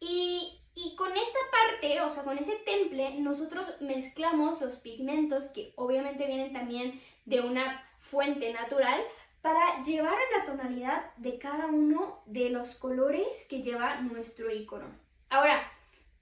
Y, 0.00 0.58
y 0.74 0.96
con 0.96 1.12
esta 1.12 1.38
parte, 1.52 2.00
o 2.00 2.08
sea, 2.08 2.24
con 2.24 2.38
ese 2.38 2.56
temple, 2.56 3.16
nosotros 3.18 3.76
mezclamos 3.82 4.62
los 4.62 4.76
pigmentos 4.76 5.48
que 5.48 5.74
obviamente 5.76 6.26
vienen 6.26 6.54
también 6.54 6.98
de 7.26 7.42
una 7.42 7.86
fuente 8.00 8.54
natural 8.54 8.98
para 9.42 9.82
llevar 9.82 10.16
la 10.38 10.46
tonalidad 10.46 11.14
de 11.16 11.38
cada 11.38 11.66
uno 11.66 12.22
de 12.24 12.48
los 12.48 12.76
colores 12.76 13.46
que 13.50 13.62
lleva 13.62 14.00
nuestro 14.00 14.50
icono. 14.50 14.86
Ahora, 15.28 15.70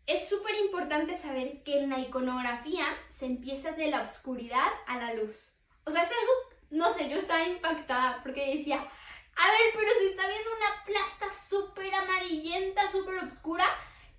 es 0.08 0.26
súper 0.26 0.56
importante 0.56 1.14
saber 1.16 1.62
que 1.64 1.78
en 1.78 1.90
la 1.90 2.00
iconografía 2.00 2.86
se 3.10 3.26
empieza 3.26 3.72
de 3.72 3.88
la 3.88 4.02
oscuridad 4.02 4.66
a 4.86 4.96
la 4.96 5.12
luz. 5.12 5.58
O 5.84 5.90
sea, 5.90 6.02
es 6.02 6.10
algo, 6.10 6.32
no 6.70 6.90
sé, 6.90 7.10
yo 7.10 7.18
estaba 7.18 7.46
impactada 7.46 8.22
porque 8.22 8.56
decía, 8.56 8.76
a 8.78 9.50
ver, 9.50 9.60
pero 9.74 9.90
se 10.00 10.06
está 10.06 10.26
viendo 10.26 10.50
una 10.50 10.84
plasta 10.86 11.26
súper 11.30 11.94
amarillenta, 11.94 12.88
súper 12.88 13.16
oscura. 13.16 13.66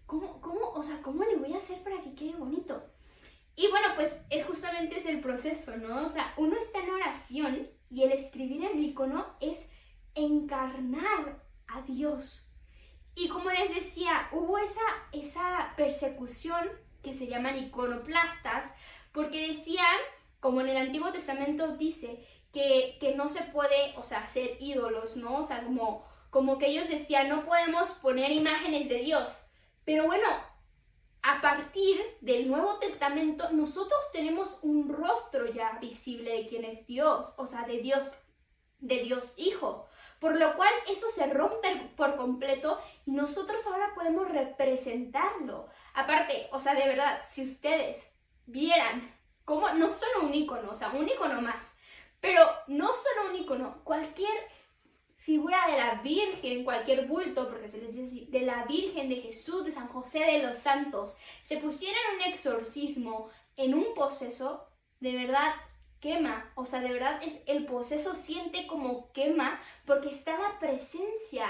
¿Cómo, 0.05 0.39
cómo, 0.41 0.69
o 0.69 0.84
sea, 0.84 1.01
cómo 1.01 1.24
le 1.24 1.38
voy 1.38 1.53
a 1.53 1.58
hacer 1.58 1.81
para 1.81 2.01
que 2.03 2.13
quede 2.13 2.36
bonito? 2.36 2.84
Y 3.55 3.67
bueno, 3.69 3.88
pues 3.96 4.22
es 4.29 4.46
justamente 4.46 4.98
es 4.98 5.08
el 5.08 5.22
proceso, 5.22 5.75
¿no? 5.75 6.05
O 6.05 6.10
sea, 6.10 6.36
uno 6.38 6.55
está 6.55 6.79
en 6.79 6.91
oración 6.91 7.67
y 7.89 8.03
el 8.03 8.12
escribir 8.12 8.63
el 8.63 8.79
icono 8.79 9.36
es 9.41 9.67
encarnar 10.13 11.43
a 11.67 11.81
Dios. 11.81 12.49
Y 13.16 13.28
como 13.28 13.50
les 13.50 13.74
decía, 13.74 14.30
hubo 14.32 14.58
esa, 14.58 14.82
esa 15.12 15.74
persecución 15.75 16.70
que 17.04 17.13
se 17.13 17.28
llaman 17.28 17.58
iconoplastas, 17.58 18.74
porque 19.12 19.48
decían, 19.48 19.98
como 20.39 20.62
en 20.62 20.70
el 20.70 20.78
Antiguo 20.78 21.12
Testamento 21.12 21.75
dice, 21.75 22.25
que, 22.54 22.98
que 23.00 23.16
no 23.16 23.28
se 23.28 23.44
puede, 23.44 23.96
o 23.98 24.04
sea, 24.04 24.20
hacer 24.24 24.58
ídolos, 24.60 25.18
¿no? 25.18 25.38
O 25.38 25.44
sea, 25.44 25.63
como, 25.63 26.06
como 26.30 26.58
que 26.58 26.68
ellos 26.68 26.89
decían, 26.89 27.30
no 27.30 27.46
podemos 27.46 27.89
poner 27.92 28.32
imágenes 28.32 28.89
de 28.89 29.00
Dios. 29.00 29.42
Pero 29.86 30.06
bueno, 30.06 30.28
a 31.22 31.42
partir 31.42 32.00
del 32.22 32.48
Nuevo 32.48 32.80
Testamento, 32.80 33.51
nosotros 33.51 34.00
tenemos 34.13 34.60
un 34.62 34.89
rostro 34.89 35.51
ya 35.51 35.78
visible 35.80 36.32
de 36.32 36.48
quién 36.48 36.63
es 36.63 36.88
Dios, 36.88 37.34
o 37.38 37.46
sea, 37.46 37.63
de 37.63 37.80
Dios, 37.80 38.13
de 38.80 39.04
Dios 39.04 39.34
Hijo 39.38 39.88
por 40.20 40.38
lo 40.38 40.56
cual 40.56 40.72
eso 40.90 41.10
se 41.10 41.28
rompe 41.28 41.92
por 41.96 42.16
completo 42.18 42.80
y 43.06 43.12
nosotros 43.12 43.66
ahora 43.68 43.94
podemos 43.96 44.30
representarlo. 44.30 45.68
Aparte, 45.94 46.48
o 46.52 46.60
sea, 46.60 46.76
de 46.76 46.88
verdad, 46.88 47.22
si 47.26 47.44
ustedes 47.44 48.12
vieran 48.46 49.16
cómo, 49.46 49.70
no 49.70 49.90
solo 49.90 50.26
un 50.28 50.34
icono, 50.34 50.72
o 50.72 50.76
sea, 50.76 50.90
un 50.90 51.08
icono 51.08 51.42
más, 51.42 51.74
pero 52.20 52.42
no 52.68 52.92
solo 52.94 53.30
un 53.30 53.36
icono, 53.36 53.82
cualquier 53.84 54.34
figura 55.16 55.68
de 55.70 55.78
la 55.78 55.96
Virgen, 56.02 56.64
cualquier 56.64 57.08
bulto, 57.08 57.50
porque 57.50 57.70
se 57.70 57.80
les 57.80 57.96
dice 57.96 58.04
así, 58.04 58.26
de 58.26 58.42
la 58.42 58.66
Virgen, 58.66 59.10
de 59.10 59.18
Jesús, 59.18 59.66
de 59.66 59.72
San 59.72 59.88
José, 59.88 60.20
de 60.26 60.44
los 60.44 60.58
santos, 60.58 61.18
se 61.42 61.58
pusieran 61.58 62.02
un 62.16 62.24
exorcismo 62.24 63.30
en 63.56 63.74
un 63.74 63.94
poseso, 63.94 64.68
de 65.00 65.16
verdad 65.16 65.54
quema, 66.00 66.51
o 66.56 66.65
sea, 66.65 66.82
de 66.82 66.91
verdad 66.91 67.22
es 67.24 67.41
el 67.46 67.65
proceso 67.65 68.15
siente 68.15 68.68
como 68.68 69.12
quema 69.12 69.60
porque 69.86 70.10
está 70.10 70.38
la 70.39 70.60
presencia 70.60 71.46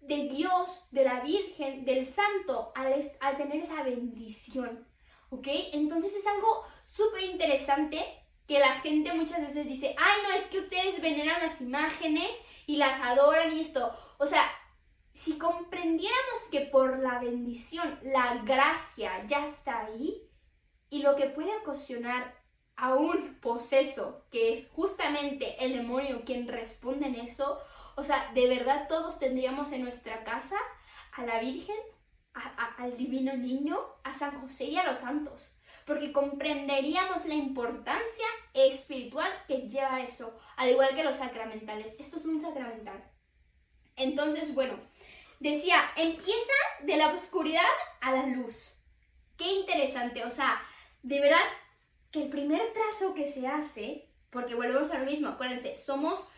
de 0.00 0.28
Dios, 0.28 0.86
de 0.90 1.04
la 1.04 1.20
Virgen, 1.20 1.84
del 1.84 2.06
Santo 2.06 2.72
al, 2.74 2.94
al 3.20 3.36
tener 3.36 3.62
esa 3.62 3.82
bendición, 3.82 4.86
¿ok? 5.30 5.46
Entonces 5.72 6.14
es 6.14 6.26
algo 6.26 6.64
súper 6.84 7.24
interesante 7.24 8.04
que 8.46 8.58
la 8.58 8.80
gente 8.80 9.12
muchas 9.12 9.40
veces 9.40 9.66
dice, 9.66 9.94
ay, 9.98 10.22
no, 10.22 10.34
es 10.34 10.44
que 10.46 10.58
ustedes 10.58 11.02
veneran 11.02 11.42
las 11.42 11.60
imágenes 11.60 12.30
y 12.66 12.76
las 12.76 13.00
adoran 13.00 13.54
y 13.54 13.60
esto, 13.60 13.94
o 14.18 14.26
sea, 14.26 14.42
si 15.12 15.36
comprendiéramos 15.36 16.42
que 16.50 16.60
por 16.62 17.00
la 17.00 17.18
bendición, 17.18 17.98
la 18.02 18.36
gracia 18.44 19.24
ya 19.26 19.44
está 19.44 19.86
ahí 19.86 20.22
y 20.90 21.02
lo 21.02 21.16
que 21.16 21.26
puede 21.26 21.56
ocasionar 21.56 22.37
a 22.78 22.94
un 22.94 23.34
poseso, 23.40 24.24
que 24.30 24.52
es 24.52 24.70
justamente 24.70 25.64
el 25.64 25.72
demonio 25.72 26.22
quien 26.24 26.46
responde 26.46 27.08
en 27.08 27.16
eso, 27.16 27.60
o 27.96 28.04
sea, 28.04 28.30
de 28.34 28.48
verdad 28.48 28.86
todos 28.88 29.18
tendríamos 29.18 29.72
en 29.72 29.82
nuestra 29.82 30.22
casa 30.22 30.56
a 31.12 31.26
la 31.26 31.40
Virgen, 31.40 31.74
al 32.78 32.96
Divino 32.96 33.36
Niño, 33.36 33.80
a 34.04 34.14
San 34.14 34.40
José 34.40 34.66
y 34.66 34.76
a 34.76 34.84
los 34.84 34.98
santos, 34.98 35.58
porque 35.86 36.12
comprenderíamos 36.12 37.26
la 37.26 37.34
importancia 37.34 38.26
espiritual 38.54 39.28
que 39.48 39.68
lleva 39.68 40.02
eso, 40.02 40.38
al 40.56 40.70
igual 40.70 40.94
que 40.94 41.02
los 41.02 41.16
sacramentales. 41.16 41.96
Esto 41.98 42.16
es 42.16 42.26
un 42.26 42.38
sacramental. 42.38 43.02
Entonces, 43.96 44.54
bueno, 44.54 44.78
decía, 45.40 45.82
empieza 45.96 46.52
de 46.84 46.96
la 46.96 47.12
oscuridad 47.12 47.64
a 48.00 48.12
la 48.12 48.26
luz. 48.28 48.84
Qué 49.36 49.50
interesante, 49.50 50.24
o 50.24 50.30
sea, 50.30 50.62
de 51.02 51.20
verdad 51.20 51.42
que 52.10 52.24
el 52.24 52.30
primer 52.30 52.72
trazo 52.72 53.14
que 53.14 53.26
se 53.26 53.46
hace, 53.46 54.08
porque 54.30 54.54
volvemos 54.54 54.90
a 54.90 54.98
lo 54.98 55.04
mismo, 55.04 55.28
acuérdense, 55.28 55.76
somos 55.76 56.30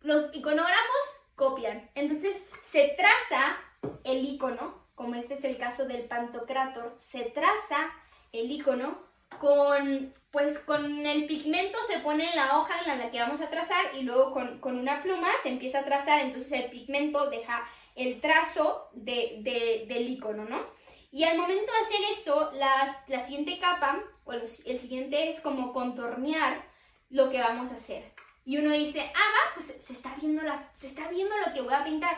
los 0.00 0.34
iconógrafos 0.34 1.22
copian. 1.34 1.90
Entonces 1.94 2.44
se 2.62 2.94
traza 2.96 3.56
el 4.04 4.24
icono, 4.24 4.86
como 4.94 5.14
este 5.14 5.34
es 5.34 5.44
el 5.44 5.58
caso 5.58 5.86
del 5.86 6.04
Pantocrator, 6.04 6.94
se 6.98 7.22
traza 7.22 7.90
el 8.32 8.50
icono 8.50 8.98
con, 9.38 10.12
pues 10.30 10.58
con 10.58 11.06
el 11.06 11.26
pigmento 11.26 11.78
se 11.86 12.00
pone 12.00 12.34
la 12.34 12.58
hoja 12.58 12.74
en 12.80 12.98
la 12.98 13.10
que 13.10 13.20
vamos 13.20 13.40
a 13.40 13.50
trazar 13.50 13.94
y 13.94 14.02
luego 14.02 14.32
con, 14.32 14.78
una 14.78 15.02
pluma 15.02 15.28
se 15.42 15.48
empieza 15.48 15.80
a 15.80 15.84
trazar, 15.84 16.20
entonces 16.20 16.52
el 16.52 16.70
pigmento 16.70 17.30
deja 17.30 17.66
el 17.94 18.20
trazo 18.20 18.88
de, 18.92 19.86
del 19.88 20.08
icono, 20.08 20.44
¿no? 20.44 20.64
Y 21.12 21.24
al 21.24 21.36
momento 21.36 21.70
de 21.70 21.78
hacer 21.78 22.00
eso, 22.10 22.50
la, 22.54 23.04
la 23.06 23.20
siguiente 23.20 23.60
capa, 23.60 24.02
o 24.24 24.32
el 24.32 24.48
siguiente 24.48 25.28
es 25.28 25.40
como 25.40 25.74
contornear 25.74 26.64
lo 27.10 27.30
que 27.30 27.38
vamos 27.38 27.70
a 27.70 27.74
hacer. 27.74 28.14
Y 28.46 28.56
uno 28.56 28.72
dice, 28.72 29.00
ah, 29.14 29.18
va, 29.18 29.54
pues 29.54 29.66
se 29.66 29.92
está 29.92 30.16
viendo, 30.18 30.42
la, 30.42 30.70
se 30.72 30.86
está 30.86 31.08
viendo 31.08 31.34
lo 31.46 31.52
que 31.52 31.60
voy 31.60 31.74
a 31.74 31.84
pintar. 31.84 32.16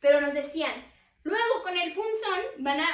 Pero 0.00 0.20
nos 0.20 0.32
decían, 0.32 0.72
luego 1.24 1.62
con 1.64 1.76
el 1.76 1.92
punzón 1.92 2.38
van 2.58 2.80
a 2.80 2.86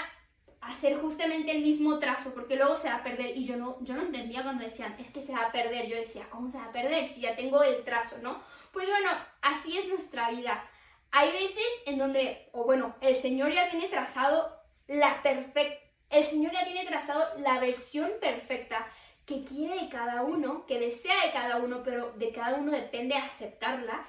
hacer 0.62 0.98
justamente 0.98 1.52
el 1.52 1.62
mismo 1.62 1.98
trazo, 1.98 2.32
porque 2.32 2.56
luego 2.56 2.78
se 2.78 2.88
va 2.88 2.96
a 2.96 3.04
perder. 3.04 3.36
Y 3.36 3.44
yo 3.44 3.56
no, 3.56 3.76
yo 3.82 3.94
no 3.94 4.02
entendía 4.02 4.42
cuando 4.42 4.64
decían, 4.64 4.96
es 4.98 5.10
que 5.10 5.20
se 5.20 5.32
va 5.32 5.42
a 5.42 5.52
perder. 5.52 5.86
Yo 5.86 5.96
decía, 5.96 6.26
¿cómo 6.30 6.50
se 6.50 6.56
va 6.56 6.64
a 6.64 6.72
perder 6.72 7.06
si 7.06 7.20
ya 7.20 7.36
tengo 7.36 7.62
el 7.62 7.84
trazo, 7.84 8.16
no? 8.22 8.42
Pues 8.72 8.88
bueno, 8.88 9.10
así 9.42 9.76
es 9.76 9.86
nuestra 9.86 10.30
vida. 10.30 10.66
Hay 11.10 11.30
veces 11.30 11.66
en 11.84 11.98
donde, 11.98 12.48
o 12.52 12.64
bueno, 12.64 12.96
el 13.02 13.14
Señor 13.14 13.52
ya 13.52 13.68
tiene 13.68 13.88
trazado 13.88 14.61
la 14.92 15.22
perfecta, 15.22 15.80
el 16.10 16.24
Señor 16.24 16.52
ya 16.52 16.64
tiene 16.64 16.84
trazado 16.84 17.38
la 17.38 17.58
versión 17.58 18.10
perfecta 18.20 18.86
que 19.24 19.44
quiere 19.44 19.80
de 19.80 19.88
cada 19.88 20.22
uno, 20.22 20.66
que 20.66 20.78
desea 20.78 21.24
de 21.24 21.32
cada 21.32 21.58
uno, 21.58 21.82
pero 21.82 22.12
de 22.12 22.32
cada 22.32 22.56
uno 22.58 22.72
depende 22.72 23.14
aceptarla. 23.14 24.06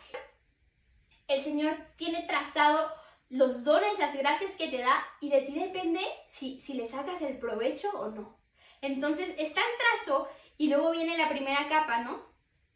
El 1.27 1.41
Señor 1.41 1.77
tiene 1.95 2.23
trazado 2.23 2.91
los 3.29 3.63
dones, 3.63 3.97
las 3.97 4.17
gracias 4.17 4.57
que 4.57 4.67
te 4.67 4.79
da 4.79 5.03
y 5.21 5.29
de 5.29 5.41
ti 5.41 5.57
depende 5.57 6.01
si, 6.27 6.59
si 6.59 6.73
le 6.73 6.85
sacas 6.85 7.21
el 7.21 7.39
provecho 7.39 7.89
o 7.91 8.09
no. 8.09 8.37
Entonces 8.81 9.33
está 9.37 9.61
el 9.61 9.77
trazo 9.77 10.27
y 10.57 10.67
luego 10.67 10.91
viene 10.91 11.17
la 11.17 11.29
primera 11.29 11.69
capa, 11.69 11.99
¿no? 11.99 12.25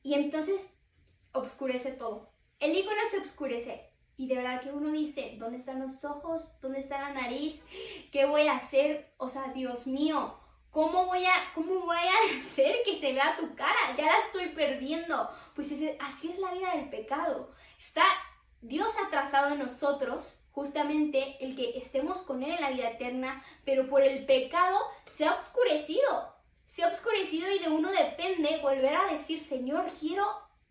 Y 0.02 0.14
entonces 0.14 0.80
obscurece 1.34 1.92
todo. 1.92 2.32
El 2.60 2.76
icono 2.76 3.02
se 3.12 3.18
obscurece, 3.18 3.87
y 4.18 4.28
de 4.28 4.36
verdad 4.36 4.60
que 4.60 4.72
uno 4.72 4.92
dice, 4.92 5.36
¿dónde 5.38 5.58
están 5.58 5.80
los 5.80 6.04
ojos? 6.04 6.60
¿Dónde 6.60 6.80
está 6.80 7.00
la 7.00 7.14
nariz? 7.14 7.62
¿Qué 8.12 8.26
voy 8.26 8.48
a 8.48 8.56
hacer? 8.56 9.14
O 9.18 9.30
sea, 9.30 9.54
Dios 9.54 9.86
mío, 9.86 10.34
¿cómo 10.72 11.06
voy 11.06 11.24
a, 11.24 11.54
cómo 11.54 11.82
voy 11.82 11.98
a 11.98 12.36
hacer 12.38 12.78
que 12.84 12.96
se 12.96 13.14
vea 13.14 13.38
tu 13.38 13.54
cara? 13.54 13.96
Ya 13.96 14.06
la 14.06 14.18
estoy 14.18 14.50
perdiendo. 14.50 15.30
Pues 15.56 15.72
así 16.00 16.30
es 16.30 16.40
la 16.40 16.52
vida 16.52 16.74
del 16.74 16.90
pecado. 16.90 17.52
Está, 17.78 18.06
Dios 18.62 18.96
ha 18.98 19.12
trazado 19.12 19.54
en 19.54 19.60
nosotros 19.60 20.44
justamente 20.52 21.38
el 21.40 21.56
que 21.56 21.78
estemos 21.78 22.24
con 22.24 22.42
Él 22.42 22.50
en 22.56 22.62
la 22.62 22.72
vida 22.72 22.90
eterna, 22.90 23.44
pero 23.64 23.88
por 23.88 24.02
el 24.02 24.26
pecado 24.26 24.80
se 25.12 25.26
ha 25.26 25.36
oscurecido. 25.36 26.36
se 26.66 26.84
ha 26.84 26.88
oscurecido 26.88 27.50
y 27.52 27.60
de 27.60 27.70
uno 27.70 27.92
depende 27.92 28.60
volver 28.62 28.96
a 28.96 29.14
decir, 29.14 29.40
Señor, 29.40 29.86
quiero 30.00 30.26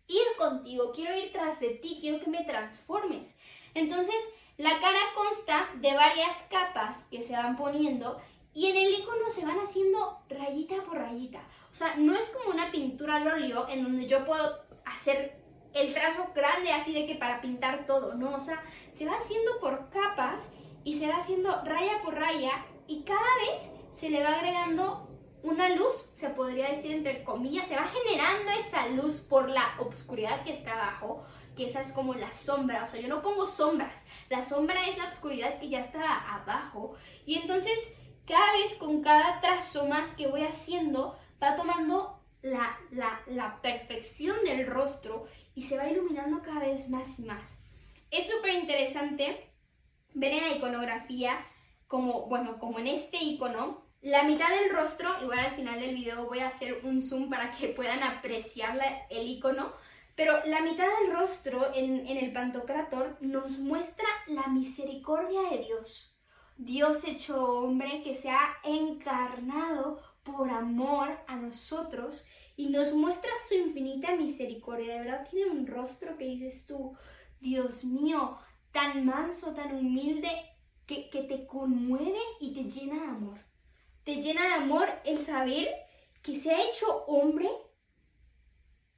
ir 0.07 0.25
contigo, 0.37 0.91
quiero 0.93 1.15
ir 1.15 1.31
tras 1.31 1.59
de 1.59 1.69
ti, 1.69 1.97
quiero 2.01 2.23
que 2.23 2.29
me 2.29 2.43
transformes. 2.43 3.37
Entonces, 3.73 4.15
la 4.57 4.79
cara 4.79 4.99
consta 5.15 5.69
de 5.75 5.93
varias 5.93 6.43
capas 6.49 7.05
que 7.11 7.21
se 7.21 7.33
van 7.33 7.55
poniendo 7.55 8.19
y 8.53 8.67
en 8.67 8.77
el 8.77 8.93
icono 8.93 9.29
se 9.29 9.45
van 9.45 9.59
haciendo 9.59 10.19
rayita 10.29 10.83
por 10.83 10.97
rayita. 10.97 11.39
O 11.71 11.75
sea, 11.75 11.95
no 11.95 12.15
es 12.15 12.29
como 12.31 12.49
una 12.49 12.71
pintura 12.71 13.17
al 13.17 13.27
óleo 13.27 13.67
en 13.69 13.83
donde 13.83 14.07
yo 14.07 14.25
puedo 14.25 14.65
hacer 14.85 15.37
el 15.73 15.93
trazo 15.93 16.31
grande 16.33 16.71
así 16.71 16.93
de 16.93 17.05
que 17.05 17.15
para 17.15 17.39
pintar 17.39 17.85
todo, 17.85 18.15
¿no? 18.15 18.33
O 18.33 18.39
sea, 18.39 18.63
se 18.91 19.05
va 19.05 19.15
haciendo 19.15 19.59
por 19.59 19.89
capas 19.89 20.53
y 20.83 20.97
se 20.97 21.07
va 21.07 21.17
haciendo 21.17 21.61
raya 21.63 22.01
por 22.03 22.15
raya 22.15 22.65
y 22.87 23.03
cada 23.03 23.19
vez 23.19 23.69
se 23.91 24.09
le 24.09 24.23
va 24.23 24.29
agregando 24.29 25.06
una 25.57 25.69
luz, 25.69 26.07
se 26.13 26.29
podría 26.29 26.69
decir 26.69 26.93
entre 26.93 27.23
comillas, 27.23 27.67
se 27.67 27.75
va 27.75 27.87
generando 27.87 28.51
esa 28.51 28.87
luz 28.89 29.21
por 29.21 29.49
la 29.49 29.75
oscuridad 29.79 30.43
que 30.43 30.53
está 30.53 30.73
abajo, 30.73 31.25
que 31.55 31.65
esa 31.65 31.81
es 31.81 31.91
como 31.93 32.13
la 32.13 32.31
sombra, 32.31 32.83
o 32.83 32.87
sea, 32.87 33.01
yo 33.01 33.07
no 33.07 33.23
pongo 33.23 33.47
sombras, 33.47 34.05
la 34.29 34.43
sombra 34.43 34.87
es 34.87 34.99
la 34.99 35.09
oscuridad 35.09 35.59
que 35.59 35.69
ya 35.69 35.79
está 35.79 36.01
abajo. 36.35 36.95
Y 37.25 37.39
entonces 37.39 37.91
cada 38.27 38.53
vez 38.53 38.75
con 38.75 39.01
cada 39.01 39.41
trazo 39.41 39.87
más 39.87 40.13
que 40.13 40.27
voy 40.27 40.43
haciendo 40.43 41.17
va 41.41 41.55
tomando 41.55 42.21
la, 42.43 42.77
la 43.25 43.59
perfección 43.61 44.37
del 44.43 44.67
rostro 44.67 45.25
y 45.55 45.63
se 45.63 45.75
va 45.75 45.89
iluminando 45.89 46.43
cada 46.43 46.59
vez 46.59 46.87
más 46.87 47.17
y 47.17 47.23
más. 47.23 47.59
Es 48.11 48.29
súper 48.29 48.53
interesante 48.53 49.51
ver 50.13 50.33
en 50.33 50.49
la 50.49 50.55
iconografía 50.55 51.33
como, 51.87 52.27
bueno, 52.27 52.59
como 52.59 52.77
en 52.77 52.87
este 52.87 53.17
icono, 53.17 53.86
la 54.01 54.23
mitad 54.23 54.49
del 54.49 54.69
rostro, 54.69 55.09
igual 55.21 55.39
al 55.39 55.55
final 55.55 55.79
del 55.79 55.95
video 55.95 56.27
voy 56.27 56.39
a 56.39 56.47
hacer 56.47 56.81
un 56.83 57.01
zoom 57.01 57.29
para 57.29 57.51
que 57.51 57.69
puedan 57.69 58.03
apreciar 58.03 58.79
el 59.09 59.27
icono, 59.27 59.73
pero 60.15 60.45
la 60.45 60.61
mitad 60.61 60.85
del 60.99 61.13
rostro 61.13 61.73
en, 61.73 62.07
en 62.07 62.17
el 62.17 62.31
Pantocrator 62.31 63.17
nos 63.21 63.57
muestra 63.57 64.07
la 64.27 64.47
misericordia 64.47 65.41
de 65.49 65.65
Dios. 65.65 66.15
Dios 66.57 67.03
hecho 67.05 67.43
hombre 67.43 68.01
que 68.03 68.13
se 68.13 68.29
ha 68.29 68.57
encarnado 68.63 69.99
por 70.23 70.49
amor 70.49 71.09
a 71.27 71.35
nosotros 71.35 72.25
y 72.55 72.69
nos 72.69 72.93
muestra 72.93 73.31
su 73.47 73.55
infinita 73.55 74.15
misericordia. 74.15 74.93
De 74.93 74.99
verdad 74.99 75.27
tiene 75.29 75.51
un 75.51 75.65
rostro 75.65 76.17
que 76.17 76.25
dices 76.25 76.65
tú, 76.67 76.95
Dios 77.39 77.83
mío, 77.83 78.37
tan 78.71 79.05
manso, 79.05 79.53
tan 79.53 79.75
humilde, 79.75 80.29
que, 80.85 81.09
que 81.09 81.23
te 81.23 81.45
conmueve 81.45 82.19
y 82.39 82.53
te 82.53 82.63
llena 82.63 83.01
de 83.01 83.07
amor 83.07 83.46
te 84.07 84.21
llena 84.21 84.41
de 84.43 84.53
amor 84.53 84.87
el 85.03 85.21
saber 85.21 85.67
que 86.23 86.33
se 86.33 86.49
ha 86.49 86.61
hecho 86.61 87.03
hombre 87.07 87.49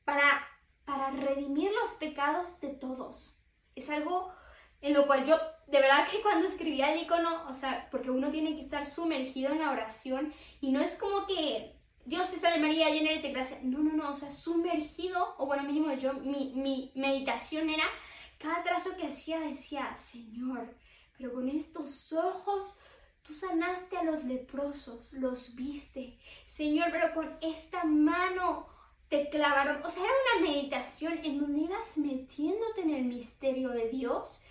para, 0.05 0.47
para 0.85 1.09
redimir 1.09 1.71
los 1.71 1.93
pecados 1.93 2.61
de 2.61 2.67
todos. 2.67 3.41
Es 3.73 3.89
algo 3.89 4.31
en 4.81 4.93
lo 4.93 5.07
cual 5.07 5.25
yo, 5.25 5.35
de 5.65 5.81
verdad 5.81 6.07
que 6.07 6.21
cuando 6.21 6.45
escribía 6.45 6.93
el 6.93 7.01
icono, 7.01 7.49
o 7.49 7.55
sea, 7.55 7.87
porque 7.89 8.11
uno 8.11 8.29
tiene 8.29 8.53
que 8.53 8.61
estar 8.61 8.85
sumergido 8.85 9.51
en 9.51 9.61
la 9.61 9.71
oración 9.71 10.31
y 10.61 10.71
no 10.71 10.79
es 10.79 10.95
como 10.95 11.25
que 11.25 11.75
Dios 12.05 12.29
te 12.29 12.37
salve 12.37 12.59
María, 12.59 12.91
llena 12.91 13.19
de 13.19 13.31
gracia. 13.31 13.57
No, 13.63 13.79
no, 13.79 13.93
no, 13.93 14.11
o 14.11 14.15
sea, 14.15 14.29
sumergido, 14.29 15.33
o 15.39 15.47
bueno, 15.47 15.63
mínimo 15.63 15.91
yo, 15.93 16.13
mi, 16.13 16.53
mi 16.53 16.91
meditación 16.93 17.71
era, 17.71 17.85
cada 18.37 18.61
trazo 18.61 18.95
que 18.95 19.07
hacía 19.07 19.39
decía, 19.39 19.97
Señor, 19.97 20.77
pero 21.17 21.33
con 21.33 21.49
estos 21.49 22.13
ojos 22.13 22.79
Tú 23.29 23.35
sanaste 23.35 23.95
a 23.95 24.03
los 24.03 24.23
leprosos, 24.23 25.13
los 25.13 25.53
viste. 25.53 26.17
Señor, 26.47 26.87
pero 26.91 27.13
con 27.13 27.37
esta 27.41 27.83
mano 27.83 28.65
te 29.07 29.29
clavaron. 29.29 29.85
O 29.85 29.89
sea, 29.89 30.03
era 30.03 30.13
una 30.33 30.49
meditación 30.49 31.19
en 31.23 31.39
donde 31.39 31.61
ibas 31.61 31.95
metiéndote 31.99 32.81
en 32.81 32.89
el 32.89 33.03
misterio 33.03 33.69
de 33.69 33.87
Dios. 33.89 34.41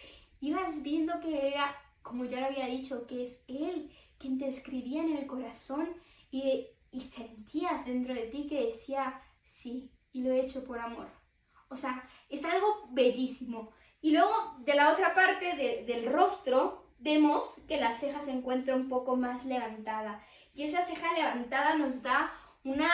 Ibas 0.40 0.84
viendo 0.84 1.18
que 1.18 1.48
era, 1.48 1.74
como 2.02 2.24
ya 2.24 2.38
lo 2.38 2.46
había 2.46 2.66
dicho, 2.66 3.04
que 3.08 3.24
es 3.24 3.42
Él 3.48 3.90
quien 4.16 4.38
te 4.38 4.46
escribía 4.46 5.02
en 5.02 5.16
el 5.16 5.26
corazón 5.26 5.88
y, 6.30 6.68
y 6.92 7.00
sentías 7.00 7.84
dentro 7.84 8.14
de 8.14 8.28
ti 8.28 8.46
que 8.46 8.66
decía, 8.66 9.20
sí, 9.42 9.90
y 10.12 10.22
lo 10.22 10.30
he 10.30 10.42
hecho 10.42 10.62
por 10.62 10.78
amor. 10.78 11.08
O 11.68 11.74
sea, 11.74 12.08
es 12.28 12.44
algo 12.44 12.86
bellísimo. 12.90 13.72
Y 14.00 14.12
luego, 14.12 14.54
de 14.60 14.76
la 14.76 14.92
otra 14.92 15.16
parte 15.16 15.84
del 15.84 16.12
rostro, 16.12 16.87
vemos 16.98 17.60
que 17.68 17.78
la 17.78 17.94
ceja 17.94 18.20
se 18.20 18.32
encuentra 18.32 18.76
un 18.76 18.88
poco 18.88 19.16
más 19.16 19.44
levantada. 19.44 20.24
Y 20.54 20.64
esa 20.64 20.82
ceja 20.82 21.12
levantada 21.14 21.76
nos 21.76 22.02
da 22.02 22.32
una, 22.64 22.90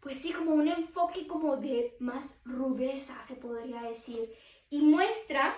pues 0.00 0.18
sí, 0.18 0.32
como 0.32 0.52
un 0.52 0.68
enfoque 0.68 1.26
como 1.26 1.56
de 1.56 1.96
más 2.00 2.40
rudeza, 2.44 3.22
se 3.22 3.36
podría 3.36 3.82
decir. 3.82 4.32
Y 4.70 4.82
muestra 4.82 5.54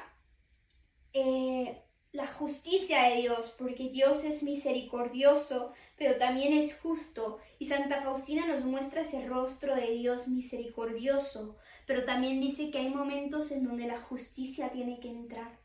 eh, 1.13 1.83
la 2.13 2.27
justicia 2.27 3.05
de 3.05 3.23
Dios, 3.23 3.55
porque 3.59 3.89
Dios 3.89 4.25
es 4.25 4.43
misericordioso, 4.43 5.73
pero 5.97 6.19
también 6.19 6.53
es 6.53 6.79
justo. 6.79 7.39
Y 7.59 7.67
Santa 7.67 8.03
Faustina 8.03 8.47
nos 8.47 8.65
muestra 8.65 9.03
ese 9.03 9.27
rostro 9.27 9.77
de 9.77 9.93
Dios 9.93 10.27
misericordioso, 10.29 11.57
pero 11.87 12.05
también 12.05 12.41
dice 12.41 12.71
que 12.71 12.79
hay 12.79 12.89
momentos 12.91 13.53
en 13.53 13.65
donde 13.65 13.87
la 13.87 14.01
justicia 14.01 14.73
tiene 14.73 14.99
que 14.99 15.09
entrar 15.09 15.62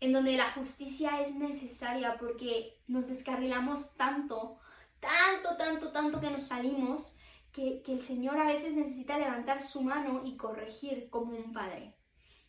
en 0.00 0.12
donde 0.12 0.36
la 0.36 0.52
justicia 0.52 1.20
es 1.20 1.34
necesaria 1.34 2.16
porque 2.18 2.78
nos 2.86 3.08
descarrilamos 3.08 3.94
tanto, 3.94 4.58
tanto, 5.00 5.56
tanto, 5.56 5.92
tanto 5.92 6.20
que 6.20 6.30
nos 6.30 6.44
salimos, 6.44 7.18
que, 7.52 7.82
el 7.86 8.02
Señor 8.02 8.38
a 8.38 8.46
veces 8.46 8.74
necesita 8.74 9.18
levantar 9.18 9.62
su 9.62 9.82
mano 9.82 10.22
y 10.24 10.36
corregir 10.36 11.08
como 11.08 11.34
un 11.34 11.54
padre. 11.54 11.94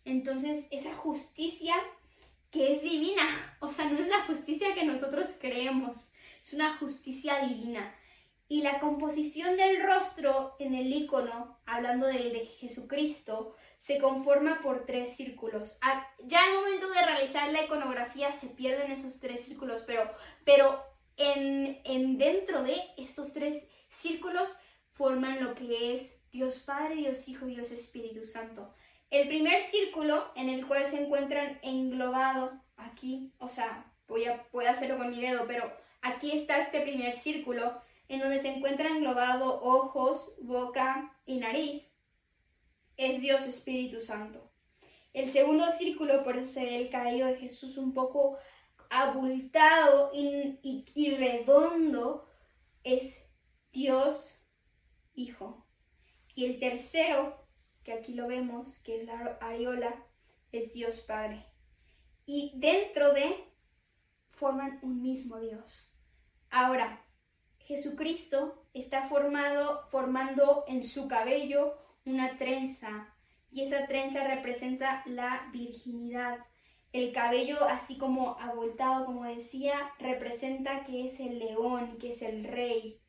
Entonces, 0.03 0.65
esa 0.69 0.93
justicia 0.95 1.75
que 2.51 2.71
es 2.71 2.81
divina, 2.81 3.23
o 3.59 3.69
sea, 3.69 3.89
no 3.89 3.99
es 3.99 4.09
la 4.09 4.25
justicia 4.25 4.75
que 4.75 4.85
nosotros 4.85 5.37
creemos, 5.39 6.11
es 6.41 6.53
una 6.53 6.77
justicia 6.77 7.45
divina. 7.45 7.95
Y 8.49 8.61
la 8.61 8.79
composición 8.79 9.57
del 9.57 9.83
rostro 9.83 10.55
en 10.59 10.73
el 10.73 10.91
icono, 10.93 11.59
hablando 11.65 12.07
del 12.07 12.31
de 12.31 12.45
Jesucristo, 12.45 13.55
se 13.77 13.99
conforma 13.99 14.61
por 14.61 14.85
tres 14.85 15.15
círculos. 15.15 15.77
Ah, 15.81 16.07
ya 16.23 16.43
al 16.43 16.53
momento 16.55 16.89
de 16.89 17.05
realizar 17.05 17.51
la 17.51 17.63
iconografía 17.65 18.31
se 18.33 18.47
pierden 18.47 18.91
esos 18.91 19.19
tres 19.19 19.45
círculos, 19.45 19.83
pero, 19.85 20.09
pero 20.45 20.83
en, 21.17 21.81
en 21.83 22.17
dentro 22.17 22.63
de 22.63 22.77
estos 22.97 23.33
tres 23.33 23.67
círculos 23.89 24.57
forman 24.91 25.43
lo 25.43 25.53
que 25.53 25.93
es 25.93 26.19
Dios 26.31 26.59
Padre, 26.59 26.95
Dios 26.95 27.27
Hijo, 27.27 27.45
Dios 27.45 27.71
Espíritu 27.71 28.25
Santo. 28.25 28.73
El 29.09 29.27
primer 29.27 29.61
círculo 29.61 30.31
en 30.35 30.49
el 30.49 30.65
cual 30.67 30.85
se 30.85 31.01
encuentran 31.01 31.59
englobado 31.61 32.61
aquí, 32.75 33.31
o 33.37 33.47
sea, 33.47 33.91
voy 34.07 34.25
a, 34.25 34.45
voy 34.51 34.65
a 34.65 34.71
hacerlo 34.71 34.97
con 34.97 35.09
mi 35.09 35.21
dedo, 35.21 35.45
pero 35.47 35.71
aquí 36.01 36.31
está 36.31 36.57
este 36.57 36.81
primer 36.81 37.13
círculo 37.13 37.81
en 38.09 38.19
donde 38.19 38.39
se 38.39 38.49
encuentra 38.49 38.89
englobado 38.89 39.61
ojos, 39.61 40.33
boca 40.41 41.17
y 41.25 41.39
nariz 41.39 41.97
es 42.97 43.21
Dios 43.21 43.47
Espíritu 43.47 44.01
Santo. 44.01 44.51
El 45.13 45.29
segundo 45.29 45.69
círculo, 45.69 46.23
por 46.23 46.37
eso 46.37 46.51
se 46.51 46.63
ve 46.63 46.81
el 46.81 46.89
cabello 46.89 47.27
de 47.27 47.37
Jesús 47.37 47.77
un 47.77 47.93
poco 47.93 48.37
abultado 48.89 50.11
y, 50.13 51.15
redondo, 51.17 52.27
es 52.83 53.27
Dios 53.71 54.43
Hijo. 55.13 55.65
Y 56.35 56.45
el 56.45 56.59
tercero, 56.59 57.43
que 57.83 57.93
aquí 57.93 58.13
lo 58.13 58.27
vemos, 58.27 58.77
que 58.79 59.01
es 59.01 59.07
la 59.07 59.37
areola, 59.41 60.05
es 60.51 60.73
Dios 60.73 61.01
Padre. 61.01 61.45
Y 62.27 62.53
dentro 62.55 63.13
de 63.13 63.43
forman 64.29 64.79
un 64.83 65.01
mismo 65.01 65.39
Dios. 65.39 65.97
Ahora, 66.51 67.03
Jesucristo 67.67 68.63
está 68.73 69.09
formado, 69.09 69.85
formando 69.91 70.63
en 70.69 70.81
su 70.81 71.09
cabello 71.09 71.77
una 72.05 72.37
trenza 72.37 73.13
y 73.51 73.61
esa 73.63 73.87
trenza 73.87 74.23
representa 74.23 75.03
la 75.05 75.49
virginidad. 75.51 76.37
El 76.93 77.11
cabello, 77.11 77.61
así 77.65 77.97
como 77.97 78.39
abultado, 78.39 79.05
como 79.05 79.25
decía, 79.25 79.91
representa 79.99 80.85
que 80.85 81.05
es 81.05 81.19
el 81.19 81.39
león, 81.39 81.97
que 81.99 82.09
es 82.09 82.21
el 82.21 82.45
rey. 82.45 83.01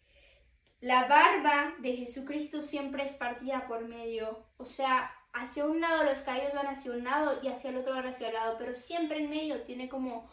La 0.80 1.06
barba 1.06 1.74
de 1.78 1.96
Jesucristo 1.96 2.60
siempre 2.60 3.04
es 3.04 3.14
partida 3.14 3.68
por 3.68 3.86
medio, 3.86 4.44
o 4.56 4.64
sea, 4.64 5.12
hacia 5.32 5.66
un 5.66 5.80
lado 5.80 6.02
los 6.02 6.18
cabellos 6.20 6.54
van 6.54 6.66
hacia 6.66 6.90
un 6.90 7.04
lado 7.04 7.38
y 7.44 7.48
hacia 7.48 7.70
el 7.70 7.76
otro 7.76 7.94
van 7.94 8.06
hacia 8.06 8.28
el 8.28 8.34
lado, 8.34 8.56
pero 8.58 8.74
siempre 8.74 9.18
en 9.18 9.30
medio 9.30 9.62
tiene 9.62 9.88
como 9.88 10.28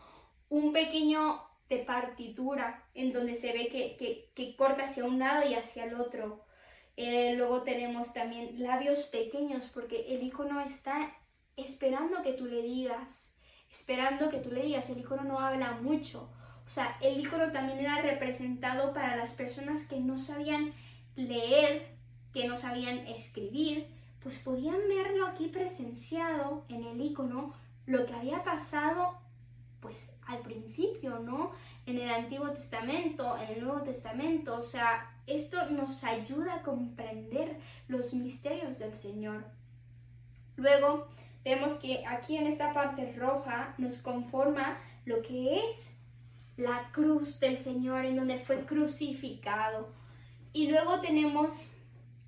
un 0.49 0.73
pequeño 0.73 1.43
de 1.69 1.79
partitura 1.79 2.83
en 2.93 3.11
donde 3.11 3.35
se 3.35 3.51
ve 3.53 3.67
que, 3.67 4.31
que, 4.35 4.55
corta 4.55 4.83
hacia 4.83 5.05
un 5.05 5.19
lado 5.19 5.47
y 5.49 5.55
hacia 5.55 5.85
el 5.85 5.95
otro. 5.95 6.43
Eh, 6.97 7.33
luego 7.35 7.63
tenemos 7.63 8.13
también 8.13 8.63
labios 8.63 9.05
pequeños 9.05 9.71
porque 9.73 10.15
el 10.15 10.23
icono 10.23 10.61
está 10.61 11.13
esperando 11.57 12.21
que 12.21 12.33
tú 12.33 12.45
le 12.45 12.61
digas, 12.61 13.35
esperando 13.71 14.29
que 14.29 14.37
tú 14.37 14.51
le 14.51 14.63
digas. 14.63 14.89
El 14.89 14.99
icono 14.99 15.23
no 15.23 15.39
habla 15.39 15.71
mucho. 15.71 16.29
O 16.65 16.69
sea, 16.69 16.97
el 17.01 17.19
icono 17.19 17.51
también 17.51 17.79
era 17.79 18.01
representado 18.01 18.93
para 18.93 19.15
las 19.15 19.33
personas 19.33 19.85
que 19.87 19.99
no 19.99 20.17
sabían 20.17 20.73
leer, 21.15 21.95
que 22.33 22.47
no 22.47 22.57
sabían 22.57 23.07
escribir, 23.07 23.87
pues 24.21 24.39
podían 24.39 24.87
verlo 24.87 25.27
aquí 25.27 25.47
presenciado 25.47 26.65
en 26.69 26.83
el 26.83 26.99
icono 27.01 27.53
lo 27.85 28.05
que 28.05 28.13
había 28.13 28.43
pasado 28.43 29.19
pues 29.85 30.15
al 30.25 30.39
principio, 30.39 31.19
¿no? 31.19 31.51
En 31.85 31.99
el 31.99 32.09
Antiguo 32.09 32.49
Testamento, 32.49 33.37
en 33.37 33.57
el 33.57 33.63
Nuevo 33.63 33.83
Testamento, 33.83 34.57
o 34.57 34.63
sea, 34.63 35.11
esto 35.27 35.69
nos 35.69 36.03
ayuda 36.03 36.55
a 36.55 36.61
comprender 36.63 37.59
los 37.87 38.15
misterios 38.15 38.79
del 38.79 38.95
Señor. 38.95 39.45
Luego 40.55 41.07
vemos 41.43 41.77
que 41.77 42.03
aquí 42.07 42.35
en 42.35 42.47
esta 42.47 42.73
parte 42.73 43.13
roja 43.15 43.75
nos 43.77 43.99
conforma 43.99 44.79
lo 45.05 45.21
que 45.21 45.67
es 45.67 45.91
la 46.57 46.89
cruz 46.91 47.39
del 47.39 47.59
Señor 47.59 48.05
en 48.05 48.15
donde 48.15 48.39
fue 48.39 48.65
crucificado. 48.65 49.93
Y 50.51 50.71
luego 50.71 50.99
tenemos 51.01 51.63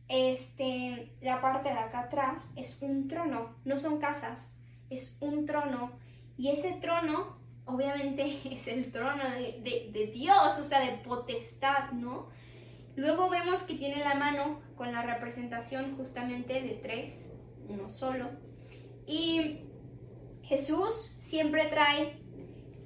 este 0.09 1.11
la 1.21 1.41
parte 1.41 1.69
de 1.69 1.79
acá 1.79 2.01
atrás 2.01 2.51
es 2.55 2.77
un 2.81 3.07
trono, 3.07 3.55
no 3.65 3.79
son 3.79 3.97
casas, 3.97 4.53
es 4.91 5.17
un 5.21 5.47
trono 5.47 5.93
y 6.37 6.49
ese 6.49 6.73
trono 6.73 7.46
obviamente 7.67 8.39
es 8.53 8.67
el 8.67 8.91
trono 8.91 9.23
de, 9.23 10.11
Dios, 10.13 10.59
o 10.59 10.63
sea, 10.63 10.79
de 10.79 10.97
potestad, 11.03 11.91
¿no? 11.91 12.29
Luego 12.95 13.29
vemos 13.29 13.61
que 13.61 13.75
tiene 13.75 14.03
la 14.03 14.15
mano 14.15 14.59
con 14.75 14.91
la 14.91 15.03
representación 15.03 15.95
justamente 15.97 16.61
de 16.61 16.79
tres, 16.81 17.31
uno 17.69 17.89
solo. 17.89 18.29
Y 19.05 19.59
Jesús 20.41 21.15
siempre 21.19 21.67
trae 21.67 22.19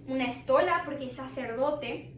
una 0.08 0.26
estola 0.26 0.82
porque 0.84 1.06
es 1.06 1.16
sacerdote, 1.16 2.14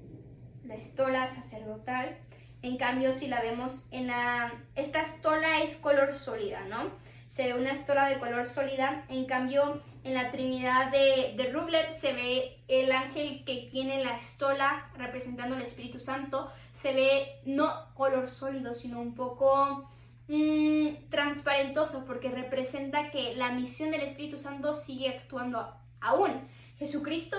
la 0.63 0.75
estola 0.75 1.27
sacerdotal. 1.27 2.17
En 2.63 2.77
cambio, 2.77 3.11
si 3.11 3.27
la 3.27 3.41
vemos 3.41 3.85
en 3.91 4.07
la... 4.07 4.53
Esta 4.75 5.01
estola 5.01 5.61
es 5.61 5.75
color 5.75 6.15
sólida, 6.15 6.65
¿no? 6.65 6.91
Se 7.33 7.51
ve 7.51 7.59
una 7.59 7.71
estola 7.71 8.09
de 8.09 8.19
color 8.19 8.45
sólida. 8.45 9.05
En 9.09 9.25
cambio, 9.25 9.81
en 10.03 10.13
la 10.13 10.29
Trinidad 10.29 10.91
de, 10.91 11.33
de 11.35 11.51
Rublev 11.51 11.89
se 11.89 12.13
ve 12.13 12.59
el 12.67 12.91
ángel 12.91 13.43
que 13.43 13.69
tiene 13.71 14.03
la 14.03 14.17
estola 14.17 14.91
representando 14.97 15.55
el 15.55 15.63
Espíritu 15.63 15.99
Santo. 15.99 16.51
Se 16.73 16.93
ve 16.93 17.41
no 17.45 17.91
color 17.95 18.29
sólido, 18.29 18.75
sino 18.75 19.01
un 19.01 19.15
poco 19.15 19.89
mmm, 20.27 21.09
transparentoso 21.09 22.05
porque 22.05 22.29
representa 22.29 23.09
que 23.09 23.33
la 23.35 23.49
misión 23.49 23.89
del 23.89 24.01
Espíritu 24.01 24.37
Santo 24.37 24.75
sigue 24.75 25.09
actuando 25.09 25.75
aún. 26.01 26.47
Jesucristo 26.77 27.35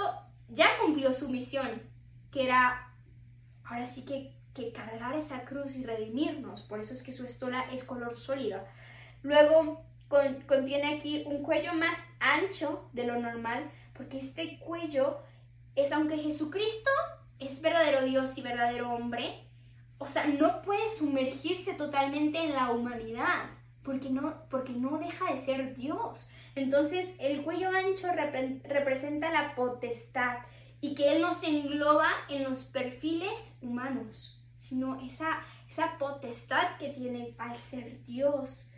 ya 0.48 0.66
cumplió 0.82 1.14
su 1.14 1.28
misión, 1.28 1.70
que 2.32 2.46
era 2.46 2.92
ahora 3.62 3.86
sí 3.86 4.04
que, 4.04 4.34
que 4.54 4.72
cargar 4.72 5.14
esa 5.14 5.44
cruz 5.44 5.76
y 5.76 5.84
redimirnos. 5.84 6.62
Por 6.62 6.80
eso 6.80 6.94
es 6.94 7.04
que 7.04 7.12
su 7.12 7.24
estola 7.24 7.66
es 7.70 7.84
color 7.84 8.16
sólido. 8.16 8.60
Luego 9.24 9.82
contiene 10.46 10.94
aquí 10.94 11.24
un 11.26 11.42
cuello 11.42 11.74
más 11.74 11.98
ancho 12.20 12.88
de 12.92 13.06
lo 13.06 13.18
normal, 13.18 13.70
porque 13.94 14.18
este 14.18 14.58
cuello 14.58 15.18
es, 15.74 15.92
aunque 15.92 16.18
Jesucristo 16.18 16.90
es 17.38 17.62
verdadero 17.62 18.04
Dios 18.04 18.36
y 18.36 18.42
verdadero 18.42 18.92
hombre, 18.92 19.48
o 19.96 20.06
sea, 20.06 20.26
no 20.26 20.60
puede 20.60 20.86
sumergirse 20.86 21.72
totalmente 21.72 22.38
en 22.44 22.52
la 22.52 22.70
humanidad, 22.70 23.46
porque 23.82 24.10
no, 24.10 24.46
porque 24.50 24.72
no 24.72 24.98
deja 24.98 25.32
de 25.32 25.38
ser 25.38 25.74
Dios. 25.74 26.28
Entonces, 26.54 27.16
el 27.18 27.42
cuello 27.42 27.70
ancho 27.70 28.08
representa 28.12 29.30
la 29.30 29.54
potestad 29.54 30.36
y 30.82 30.94
que 30.94 31.16
Él 31.16 31.22
no 31.22 31.32
se 31.32 31.48
engloba 31.48 32.08
en 32.28 32.44
los 32.44 32.64
perfiles 32.64 33.56
humanos, 33.62 34.38
sino 34.58 35.00
esa, 35.00 35.40
esa 35.66 35.96
potestad 35.96 36.76
que 36.78 36.90
tiene 36.90 37.34
al 37.38 37.56
ser 37.56 38.04
Dios. 38.04 38.70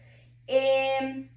Em, 0.47 1.31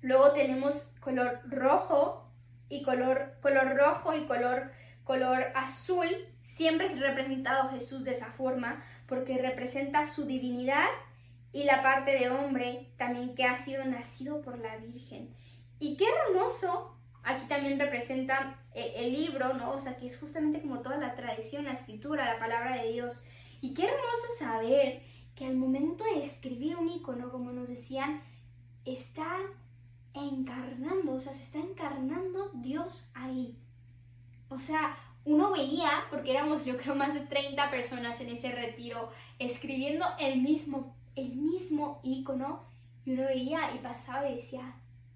luego 0.00 0.32
tenemos 0.32 0.94
color 1.00 1.40
rojo 1.44 2.30
y 2.68 2.82
color, 2.82 3.38
color 3.40 3.76
rojo 3.76 4.14
y 4.14 4.26
color, 4.26 4.72
color 5.04 5.46
azul. 5.54 6.06
Siempre 6.42 6.86
es 6.86 6.98
representado 6.98 7.70
Jesús 7.70 8.04
de 8.04 8.12
esa 8.12 8.32
forma 8.32 8.82
porque 9.06 9.38
representa 9.38 10.06
su 10.06 10.24
divinidad 10.24 10.88
y 11.52 11.64
la 11.64 11.82
parte 11.82 12.12
de 12.12 12.30
hombre 12.30 12.92
también 12.96 13.34
que 13.34 13.44
ha 13.44 13.56
sido 13.56 13.84
nacido 13.84 14.42
por 14.42 14.58
la 14.58 14.76
Virgen. 14.76 15.34
Y 15.80 15.96
qué 15.96 16.04
hermoso, 16.08 16.96
aquí 17.22 17.46
también 17.46 17.78
representa 17.78 18.60
eh, 18.74 18.94
el 18.96 19.12
libro, 19.12 19.54
¿no? 19.54 19.72
O 19.72 19.80
sea, 19.80 19.96
que 19.96 20.06
es 20.06 20.18
justamente 20.18 20.60
como 20.60 20.80
toda 20.80 20.98
la 20.98 21.14
tradición, 21.14 21.64
la 21.64 21.72
escritura, 21.72 22.32
la 22.32 22.38
palabra 22.38 22.82
de 22.82 22.92
Dios. 22.92 23.24
Y 23.60 23.74
qué 23.74 23.84
hermoso 23.84 24.26
saber 24.38 25.02
que 25.34 25.46
al 25.46 25.56
momento 25.56 26.04
de 26.04 26.20
escribir 26.20 26.76
un 26.76 26.88
icono, 26.88 27.30
como 27.30 27.52
nos 27.52 27.68
decían, 27.68 28.22
está 28.84 29.38
encarnando, 30.14 31.14
o 31.14 31.20
sea, 31.20 31.32
se 31.32 31.42
está 31.42 31.58
encarnando 31.58 32.50
Dios 32.54 33.10
ahí. 33.14 33.56
O 34.48 34.58
sea, 34.58 34.96
uno 35.24 35.52
veía, 35.52 35.90
porque 36.10 36.30
éramos 36.30 36.64
yo 36.64 36.76
creo 36.78 36.94
más 36.94 37.14
de 37.14 37.20
30 37.20 37.70
personas 37.70 38.20
en 38.20 38.30
ese 38.30 38.50
retiro, 38.52 39.10
escribiendo 39.38 40.06
el 40.18 40.40
mismo, 40.40 40.96
el 41.16 41.34
mismo 41.34 42.00
icono, 42.02 42.64
y 43.04 43.12
uno 43.12 43.24
veía 43.24 43.74
y 43.74 43.78
pasaba 43.78 44.28
y 44.28 44.36
decía, 44.36 44.74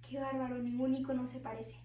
qué 0.09 0.21
bárbaro, 0.21 0.59
ningún 0.59 0.95
icono 0.95 1.27
se 1.27 1.41
parece. 1.41 1.77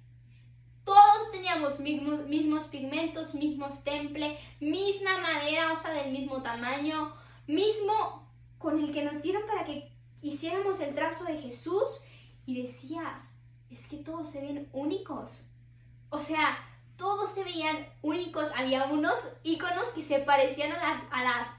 Todos 0.84 1.32
teníamos 1.32 1.80
mismos, 1.80 2.28
mismos 2.28 2.66
pigmentos, 2.66 3.36
mismos 3.36 3.84
temple, 3.84 4.38
misma 4.60 5.20
madera, 5.20 5.72
o 5.72 5.76
sea, 5.76 5.94
del 5.94 6.14
mismo 6.14 6.42
tamaño, 6.42 7.14
mismo 7.46 8.26
con 8.58 8.80
el 8.80 8.94
que 8.94 9.04
nos 9.04 9.22
dieron 9.22 9.44
para 9.48 9.66
que 9.66 9.92
hiciéramos 10.22 10.80
el 10.80 10.96
trazo 10.96 11.26
de 11.26 11.38
Jesús 11.38 12.06
y 12.46 12.62
decías, 12.62 13.36
es 13.70 13.88
que 13.88 13.98
todos 13.98 14.30
se 14.30 14.42
ven 14.42 14.70
únicos. 14.74 15.52
O 16.10 16.20
sea, 16.20 16.58
todos 16.96 17.30
se 17.30 17.44
veían 17.44 17.88
únicos. 18.02 18.52
Había 18.56 18.86
unos 18.86 19.20
iconos 19.44 19.90
que 19.90 20.04
se 20.04 20.20
parecían 20.20 20.72
a 20.72 20.78
las, 20.78 21.04
a 21.12 21.24
las 21.24 21.50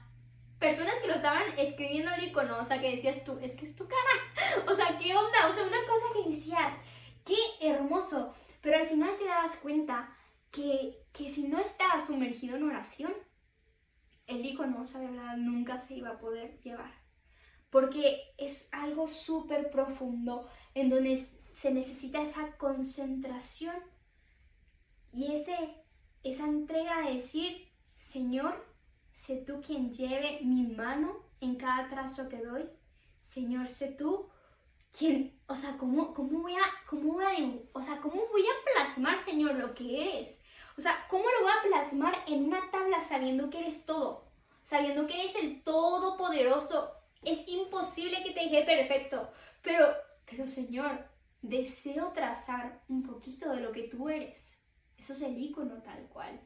personas 0.59 0.95
que 1.01 1.07
lo 1.07 1.15
estaban 1.15 1.43
escribiendo 1.57 2.11
el 2.13 2.25
icono. 2.25 2.57
O 2.57 2.65
sea, 2.65 2.81
que 2.81 2.91
decías 2.91 3.23
tú, 3.23 3.37
es 3.41 3.55
que 3.55 3.65
es 3.65 3.75
tu 3.75 3.87
cara. 3.87 4.65
O 4.67 4.73
sea, 4.73 4.97
¿qué 4.97 5.15
onda? 5.15 5.47
O 5.47 5.51
sea, 5.51 5.63
una 5.63 5.85
cosa 5.85 6.05
que 6.13 6.29
decías, 6.29 6.73
qué 7.23 7.37
hermoso. 7.61 8.33
Pero 8.61 8.77
al 8.77 8.87
final 8.87 9.15
te 9.17 9.25
dabas 9.25 9.57
cuenta 9.57 10.15
que, 10.51 11.03
que 11.13 11.29
si 11.29 11.47
no 11.47 11.59
estabas 11.59 12.07
sumergido 12.07 12.57
en 12.57 12.63
oración, 12.63 13.13
el 14.27 14.45
icono, 14.45 14.81
o 14.81 14.85
sea, 14.85 15.01
de 15.01 15.07
verdad, 15.07 15.37
nunca 15.37 15.79
se 15.79 15.95
iba 15.95 16.09
a 16.09 16.19
poder 16.19 16.59
llevar. 16.61 16.98
Porque 17.69 18.33
es 18.37 18.69
algo 18.71 19.07
súper 19.07 19.69
profundo 19.69 20.47
en 20.73 20.89
donde 20.89 21.15
se 21.53 21.71
necesita 21.73 22.21
esa 22.21 22.57
concentración 22.57 23.75
y 25.11 25.33
ese, 25.33 25.55
esa 26.23 26.45
entrega 26.45 27.01
de 27.01 27.15
decir, 27.15 27.67
Señor, 27.95 28.65
sé 29.11 29.37
tú 29.37 29.61
quien 29.61 29.91
lleve 29.91 30.39
mi 30.41 30.67
mano 30.67 31.17
en 31.41 31.55
cada 31.55 31.89
trazo 31.89 32.29
que 32.29 32.37
doy. 32.37 32.69
Señor, 33.21 33.67
sé 33.67 33.91
tú 33.91 34.29
quien, 34.97 35.39
o 35.47 35.55
sea, 35.55 35.77
¿cómo, 35.77 36.13
cómo 36.13 36.41
voy 36.41 36.53
a, 36.53 36.63
cómo 36.89 37.13
voy 37.13 37.25
a, 37.25 37.77
o 37.77 37.83
sea, 37.83 37.99
cómo 38.01 38.27
voy 38.31 38.41
a 38.41 38.73
plasmar, 38.73 39.19
Señor, 39.19 39.55
lo 39.55 39.73
que 39.75 40.01
eres? 40.01 40.39
O 40.77 40.81
sea, 40.81 41.05
¿cómo 41.09 41.25
lo 41.25 41.41
voy 41.43 41.51
a 41.51 41.67
plasmar 41.67 42.23
en 42.27 42.45
una 42.45 42.71
tabla 42.71 43.01
sabiendo 43.01 43.49
que 43.49 43.59
eres 43.59 43.85
todo? 43.85 44.25
Sabiendo 44.63 45.07
que 45.07 45.19
eres 45.19 45.35
el 45.35 45.63
todopoderoso. 45.63 46.93
Es 47.23 47.47
imposible 47.47 48.23
que 48.23 48.31
te 48.31 48.41
deje 48.41 48.63
perfecto, 48.63 49.31
pero, 49.61 49.87
pero 50.25 50.47
Señor, 50.47 51.05
deseo 51.41 52.11
trazar 52.13 52.81
un 52.87 53.03
poquito 53.03 53.51
de 53.51 53.61
lo 53.61 53.71
que 53.71 53.83
tú 53.83 54.09
eres. 54.09 54.61
Eso 54.97 55.13
es 55.13 55.21
el 55.21 55.37
icono 55.37 55.81
tal 55.81 56.07
cual. 56.09 56.39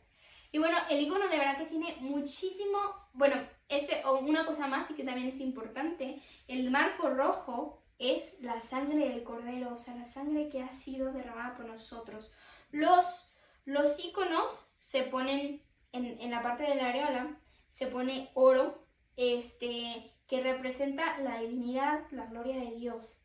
Y 0.52 0.60
bueno, 0.60 0.78
el 0.90 1.02
icono 1.02 1.28
de 1.28 1.38
verdad 1.38 1.58
que 1.58 1.66
tiene 1.66 1.96
muchísimo, 2.00 2.78
bueno, 3.14 3.36
este, 3.70 4.06
o 4.06 4.20
una 4.20 4.46
cosa 4.46 4.68
más 4.68 4.92
y 4.92 4.94
que 4.94 5.04
también 5.04 5.28
es 5.28 5.40
importante, 5.40 6.22
el 6.48 6.70
marco 6.70 7.10
rojo 7.10 7.84
es 7.98 8.40
la 8.42 8.62
sangre 8.62 9.10
del 9.10 9.24
cordero, 9.24 9.74
o 9.74 9.78
sea, 9.78 9.96
la 9.96 10.06
sangre 10.06 10.50
que 10.50 10.62
ha 10.62 10.72
sido 10.72 11.12
derramada 11.12 11.56
por 11.56 11.66
nosotros. 11.66 12.32
Los, 12.72 13.34
los 13.66 14.04
iconos 14.04 14.72
se 14.78 15.04
ponen 15.04 15.64
en, 15.92 16.20
en 16.20 16.32
la 16.32 16.44
parte 16.44 16.64
de 16.64 16.76
la 16.76 16.90
areola, 16.90 17.40
se 17.70 17.88
pone 17.88 18.30
oro, 18.36 18.86
este, 19.16 20.13
que 20.34 20.42
representa 20.42 21.20
la 21.20 21.42
divinidad, 21.42 22.10
la 22.10 22.26
gloria 22.26 22.56
de 22.56 22.76
Dios. 22.76 23.20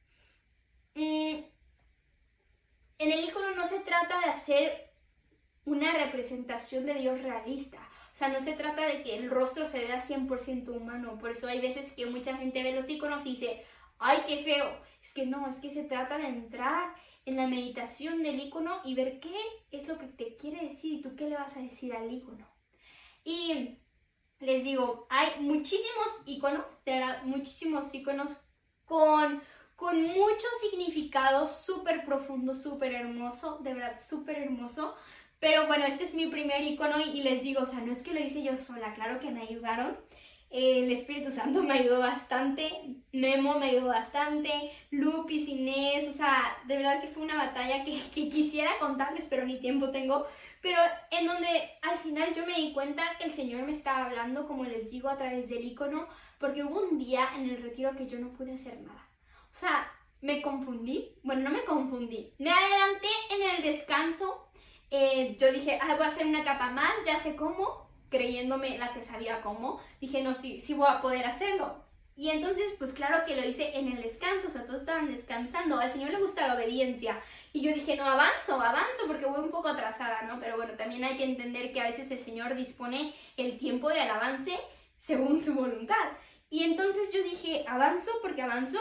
Mm, 0.95 1.41
en 2.99 3.13
el 3.13 3.25
icono 3.25 3.55
no 3.57 3.67
se 3.67 3.81
trata 3.81 4.21
de 4.21 4.27
hacer 4.27 4.93
una 5.65 5.91
representación 5.93 6.85
de 6.85 6.97
Dios 6.97 7.23
realista. 7.23 7.79
O 8.13 8.15
sea, 8.15 8.29
no 8.29 8.41
se 8.43 8.53
trata 8.53 8.85
de 8.85 9.03
que 9.03 9.17
el 9.17 9.31
rostro 9.31 9.67
se 9.67 9.87
vea 9.87 10.03
100% 10.03 10.69
humano. 10.69 11.17
Por 11.17 11.31
eso 11.31 11.49
hay 11.49 11.63
veces 11.63 11.95
que 11.95 12.05
mucha 12.05 12.37
gente 12.37 12.63
ve 12.63 12.75
los 12.75 12.91
iconos 12.91 13.25
y 13.25 13.31
dice, 13.31 13.65
¡ay, 13.99 14.19
qué 14.27 14.45
feo! 14.45 14.83
Es 15.01 15.15
que 15.15 15.25
no, 15.25 15.49
es 15.49 15.61
que 15.61 15.71
se 15.71 15.85
trata 15.85 16.19
de 16.19 16.29
entrar 16.29 16.95
en 17.25 17.37
la 17.37 17.47
meditación 17.47 18.23
del 18.23 18.39
icono 18.39 18.83
y 18.85 18.95
ver 18.95 19.19
qué 19.19 19.35
es 19.71 19.89
lo 19.89 19.97
que 19.97 20.09
te 20.09 20.37
quiere 20.37 20.69
decir 20.69 20.93
y 20.93 21.01
tú 21.01 21.17
qué 21.17 21.27
le 21.31 21.37
vas 21.37 21.57
a 21.57 21.63
decir 21.63 21.95
al 21.95 22.13
icono. 22.13 22.47
Y 23.25 23.79
les 24.41 24.63
digo, 24.63 25.07
hay 25.11 25.41
muchísimos 25.41 26.23
iconos, 26.27 26.85
de 26.85 26.93
verdad, 26.93 27.23
muchísimos 27.25 27.93
iconos 27.95 28.37
con, 28.85 29.43
con 29.75 30.01
mucho 30.01 30.47
significado 30.61 31.49
súper 31.49 32.05
profundo, 32.05 32.55
súper 32.55 32.93
hermoso, 32.93 33.59
de 33.59 33.75
verdad, 33.75 33.99
súper 33.99 34.39
hermoso. 34.39 34.95
Pero 35.41 35.67
bueno, 35.67 35.85
este 35.87 36.05
es 36.05 36.15
mi 36.15 36.27
primer 36.27 36.63
icono 36.63 37.01
y, 37.01 37.23
les 37.23 37.43
digo, 37.43 37.63
o 37.63 37.67
sea, 37.67 37.81
no 37.81 37.93
es 37.93 38.03
que 38.03 38.13
lo 38.13 38.21
hice 38.21 38.43
yo 38.43 38.57
sola, 38.57 38.95
claro 38.95 39.21
que 39.21 39.31
me 39.31 39.43
ayudaron. 39.43 39.97
el 40.51 40.91
Espíritu 40.91 41.31
Santo 41.31 41.63
me 41.65 41.75
ayudó 41.75 42.01
bastante, 42.01 42.71
Memo 43.13 43.59
me 43.59 43.71
ayudó 43.71 43.89
bastante, 43.89 44.51
Lupis, 44.91 45.49
Inés, 45.49 46.09
o 46.09 46.13
sea, 46.13 46.57
de 46.67 46.77
verdad 46.77 47.01
que 47.01 47.09
fue 47.09 47.23
una 47.25 47.37
batalla 47.37 47.85
que, 47.85 48.01
que 48.15 48.29
quisiera 48.31 48.79
contarles, 48.81 49.27
pero 49.29 49.45
ni 49.47 49.61
tiempo 49.61 49.91
tengo 49.91 50.27
pero 50.63 50.81
en 51.11 51.27
donde 51.27 51.71
al 51.83 51.99
final 51.99 52.35
yo 52.35 52.47
me 52.47 52.55
di 52.55 52.73
cuenta 52.73 53.03
que 53.19 53.25
el 53.25 53.33
Señor 53.33 53.63
me 53.63 53.73
estaba 53.73 54.07
hablando, 54.07 54.47
como 54.47 54.65
les 54.65 54.91
digo, 54.91 55.09
a 55.09 55.17
través 55.17 55.49
del 55.49 55.65
icono, 55.65 56.09
porque 56.39 56.65
hubo 56.65 56.81
un 56.81 56.99
día 56.99 57.29
en 57.37 57.49
el 57.49 57.63
retiro 57.63 57.95
que 57.97 58.07
yo 58.07 58.19
no 58.19 58.33
pude 58.33 58.55
hacer 58.55 58.81
nada. 58.81 59.09
O 59.53 59.55
sea, 59.55 59.91
me 60.21 60.43
confundí, 60.43 61.17
bueno, 61.23 61.49
no 61.49 61.57
me 61.57 61.65
confundí, 61.65 62.35
me 62.39 62.51
adelanté 62.51 63.09
en 63.31 63.57
el 63.57 63.63
descanso, 63.63 64.49
eh, 64.91 65.37
yo 65.39 65.53
dije, 65.53 65.79
ah, 65.81 65.95
voy 65.97 66.05
a 66.05 66.09
hacer 66.09 66.27
una 66.27 66.45
capa 66.45 66.71
más, 66.71 66.93
ya 67.07 67.17
sé 67.17 67.37
cómo, 67.37 67.89
creyéndome 68.09 68.79
la 68.79 68.93
que 68.93 69.03
sabía 69.03 69.43
cómo, 69.43 69.81
dije, 70.01 70.23
no, 70.23 70.35
sí, 70.35 70.61
sí 70.61 70.75
voy 70.75 70.89
a 70.89 71.01
poder 71.01 71.27
hacerlo. 71.27 71.88
Y 72.19 72.31
entonces, 72.31 72.75
pues 72.81 72.93
claro 72.95 73.25
que 73.25 73.37
lo 73.37 73.49
hice 73.49 73.79
en 73.79 73.93
el 73.93 74.03
descanso, 74.03 74.49
o 74.49 74.51
sea, 74.51 74.67
todos 74.67 74.81
estaban 74.81 75.07
descansando, 75.07 75.79
al 75.79 75.93
Señor 75.93 76.11
le 76.11 76.19
gusta 76.19 76.49
la 76.49 76.57
obediencia. 76.57 77.23
Y 77.53 77.61
yo 77.61 77.73
dije, 77.73 77.95
no, 77.95 78.03
avanzo, 78.05 78.61
avanzo, 78.61 79.07
porque 79.07 79.27
voy 79.27 79.39
un 79.39 79.53
poco 79.53 79.69
atrasada, 79.69 80.23
¿no? 80.23 80.41
Pero 80.41 80.57
bueno, 80.57 80.73
también 80.75 81.05
hay 81.05 81.17
que 81.17 81.23
entender 81.23 81.73
que 81.73 81.81
a 81.81 81.85
veces 81.85 82.11
el 82.11 82.19
Señor 82.19 82.57
dispone 82.57 83.15
el 83.37 83.57
tiempo 83.57 83.89
de 83.89 84.01
avance 84.01 84.59
según 84.97 85.41
su 85.41 85.55
voluntad. 85.55 85.95
Y 86.51 86.65
entonces 86.65 87.13
yo 87.13 87.23
dije, 87.23 87.65
avanzo 87.69 88.11
porque 88.21 88.43
avanzo 88.43 88.81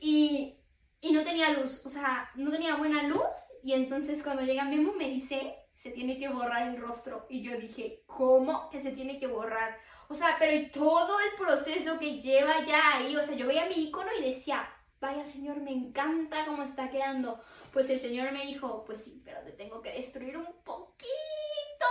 y, 0.00 0.54
y 1.02 1.12
no 1.12 1.24
tenía 1.24 1.50
luz, 1.50 1.84
o 1.84 1.90
sea, 1.90 2.30
no 2.36 2.50
tenía 2.50 2.76
buena 2.76 3.02
luz. 3.02 3.52
Y 3.62 3.74
entonces 3.74 4.22
cuando 4.22 4.44
llega 4.44 4.64
Memo 4.64 4.94
me 4.94 5.10
dice, 5.10 5.56
se 5.82 5.90
tiene 5.90 6.16
que 6.16 6.28
borrar 6.28 6.68
el 6.68 6.80
rostro. 6.80 7.26
Y 7.28 7.42
yo 7.42 7.58
dije, 7.58 8.04
¿cómo 8.06 8.70
que 8.70 8.78
se 8.78 8.92
tiene 8.92 9.18
que 9.18 9.26
borrar? 9.26 9.76
O 10.08 10.14
sea, 10.14 10.36
pero 10.38 10.70
todo 10.70 11.18
el 11.18 11.36
proceso 11.36 11.98
que 11.98 12.20
lleva 12.20 12.64
ya 12.64 12.98
ahí, 12.98 13.16
o 13.16 13.24
sea, 13.24 13.34
yo 13.34 13.48
veía 13.48 13.66
mi 13.66 13.88
icono 13.88 14.08
y 14.16 14.22
decía, 14.22 14.64
vaya 15.00 15.24
señor, 15.24 15.56
me 15.60 15.72
encanta 15.72 16.46
cómo 16.46 16.62
está 16.62 16.88
quedando. 16.88 17.42
Pues 17.72 17.90
el 17.90 18.00
señor 18.00 18.30
me 18.30 18.46
dijo, 18.46 18.84
pues 18.84 19.02
sí, 19.02 19.22
pero 19.24 19.42
te 19.42 19.50
tengo 19.50 19.82
que 19.82 19.90
destruir 19.90 20.36
un 20.36 20.62
poquito 20.62 21.86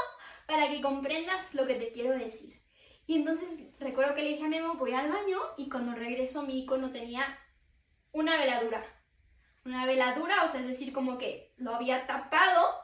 para 0.48 0.70
que 0.70 0.82
comprendas 0.82 1.54
lo 1.54 1.68
que 1.68 1.76
te 1.76 1.92
quiero 1.92 2.18
decir. 2.18 2.64
Y 3.08 3.18
entonces 3.18 3.74
recuerdo 3.78 4.16
que 4.16 4.22
le 4.22 4.30
dije 4.30 4.46
a 4.46 4.48
Memo, 4.48 4.76
voy 4.76 4.94
al 4.94 5.12
baño 5.12 5.38
y 5.58 5.68
cuando 5.68 5.94
regreso 5.96 6.44
mi 6.44 6.64
icono 6.64 6.94
tenía 6.94 7.38
una 8.14 8.38
veladura. 8.38 8.86
Una 9.66 9.86
veladura, 9.86 10.46
o 10.46 10.48
sea, 10.48 10.62
es 10.62 10.68
decir, 10.68 10.94
como 10.94 11.18
que 11.18 11.54
lo 11.58 11.76
había 11.76 12.08
tapado 12.08 12.81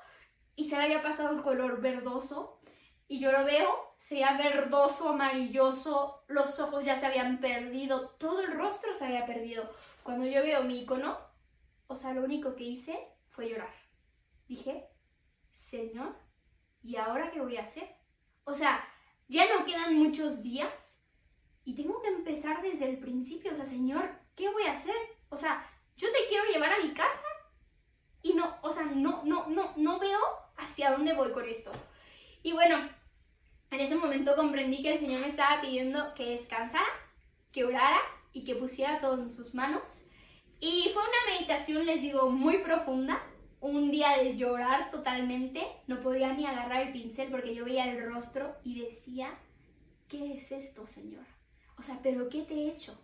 y 0.58 0.68
se 0.68 0.76
le 0.76 0.84
había 0.84 1.04
pasado 1.04 1.34
el 1.34 1.44
color 1.44 1.80
verdoso 1.80 2.60
y 3.08 3.20
yo 3.20 3.32
lo 3.32 3.46
veo, 3.46 3.94
se 3.98 4.16
veía 4.16 4.38
verdoso, 4.38 5.10
amarilloso, 5.10 6.26
los 6.28 6.60
ojos 6.60 6.84
ya 6.84 6.98
se 6.98 7.06
habían 7.06 7.40
perdido, 7.40 8.10
todo 8.18 8.42
el 8.42 8.52
rostro 8.52 8.94
se 8.94 9.06
había 9.06 9.26
perdido. 9.26 9.72
Cuando 10.04 10.26
yo 10.26 10.42
veo 10.42 10.64
mi 10.64 10.82
icono, 10.82 11.18
o 11.86 11.96
sea, 11.96 12.14
lo 12.14 12.24
único 12.24 12.56
que 12.56 12.64
hice 12.64 12.98
fue 13.30 13.50
llorar. 13.50 13.74
Dije, 14.48 14.90
Señor, 15.52 16.18
¿y 16.82 16.98
ahora 16.98 17.30
qué 17.32 17.40
voy 17.40 17.58
a 17.58 17.64
hacer? 17.64 17.96
O 18.44 18.56
sea, 18.56 18.84
ya 19.28 19.46
no 19.54 19.64
quedan 19.64 19.96
muchos 19.96 20.42
días 20.42 21.04
y 21.66 21.76
tengo 21.76 22.02
que 22.02 22.10
empezar 22.10 22.64
desde 22.64 22.90
el 22.90 23.00
principio. 23.00 23.52
O 23.52 23.56
sea, 23.56 23.66
Señor, 23.66 24.10
¿qué 24.36 24.50
voy 24.50 24.64
a 24.64 24.72
hacer? 24.72 24.96
O 25.30 25.38
sea, 25.38 25.70
yo 25.96 26.12
te 26.12 26.28
quiero 26.28 26.46
llevar 26.52 26.74
a 26.74 26.84
mi 26.84 26.94
casa 26.96 27.26
y 28.24 28.34
no, 28.34 28.58
o 28.64 28.72
sea, 28.72 28.86
no, 28.86 29.22
no, 29.24 29.48
no, 29.48 29.74
no 29.78 30.00
veo 30.00 30.47
hacia 30.58 30.92
dónde 30.92 31.14
voy 31.14 31.32
con 31.32 31.48
esto. 31.48 31.72
Y 32.44 32.54
bueno, 32.54 32.90
en 33.72 33.80
ese 33.80 33.96
momento 33.96 34.36
comprendí 34.36 34.82
que 34.82 34.94
el 34.94 35.00
Señor 35.00 35.22
me 35.22 35.28
estaba 35.28 35.62
pidiendo 35.62 36.14
que 36.14 36.32
descansara, 36.32 36.86
que 37.52 37.66
orara 37.66 38.00
y 38.34 38.46
que 38.46 38.56
pusiera 38.56 39.02
todo 39.02 39.22
en 39.22 39.30
sus 39.30 39.54
manos. 39.54 40.04
Y 40.60 40.90
fue 40.94 41.04
una 41.04 41.36
meditación, 41.36 41.86
les 41.86 42.02
digo, 42.02 42.30
muy 42.30 42.60
profunda. 42.60 43.22
Un 43.60 43.92
día 43.92 44.18
de 44.18 44.36
llorar 44.36 44.92
totalmente. 44.92 45.66
No 45.88 46.02
podía 46.02 46.34
ni 46.34 46.46
agarrar 46.46 46.88
el 46.88 46.94
pincel 46.94 47.30
porque 47.30 47.54
yo 47.54 47.66
veía 47.66 47.92
el 47.92 48.04
rostro 48.04 48.56
y 48.64 48.82
decía, 48.82 49.38
¿qué 50.08 50.34
es 50.34 50.52
esto, 50.52 50.86
Señor? 50.86 51.26
O 51.78 51.82
sea, 51.82 52.00
¿pero 52.02 52.30
qué 52.30 52.44
te 52.44 52.54
he 52.54 52.70
hecho? 52.70 53.00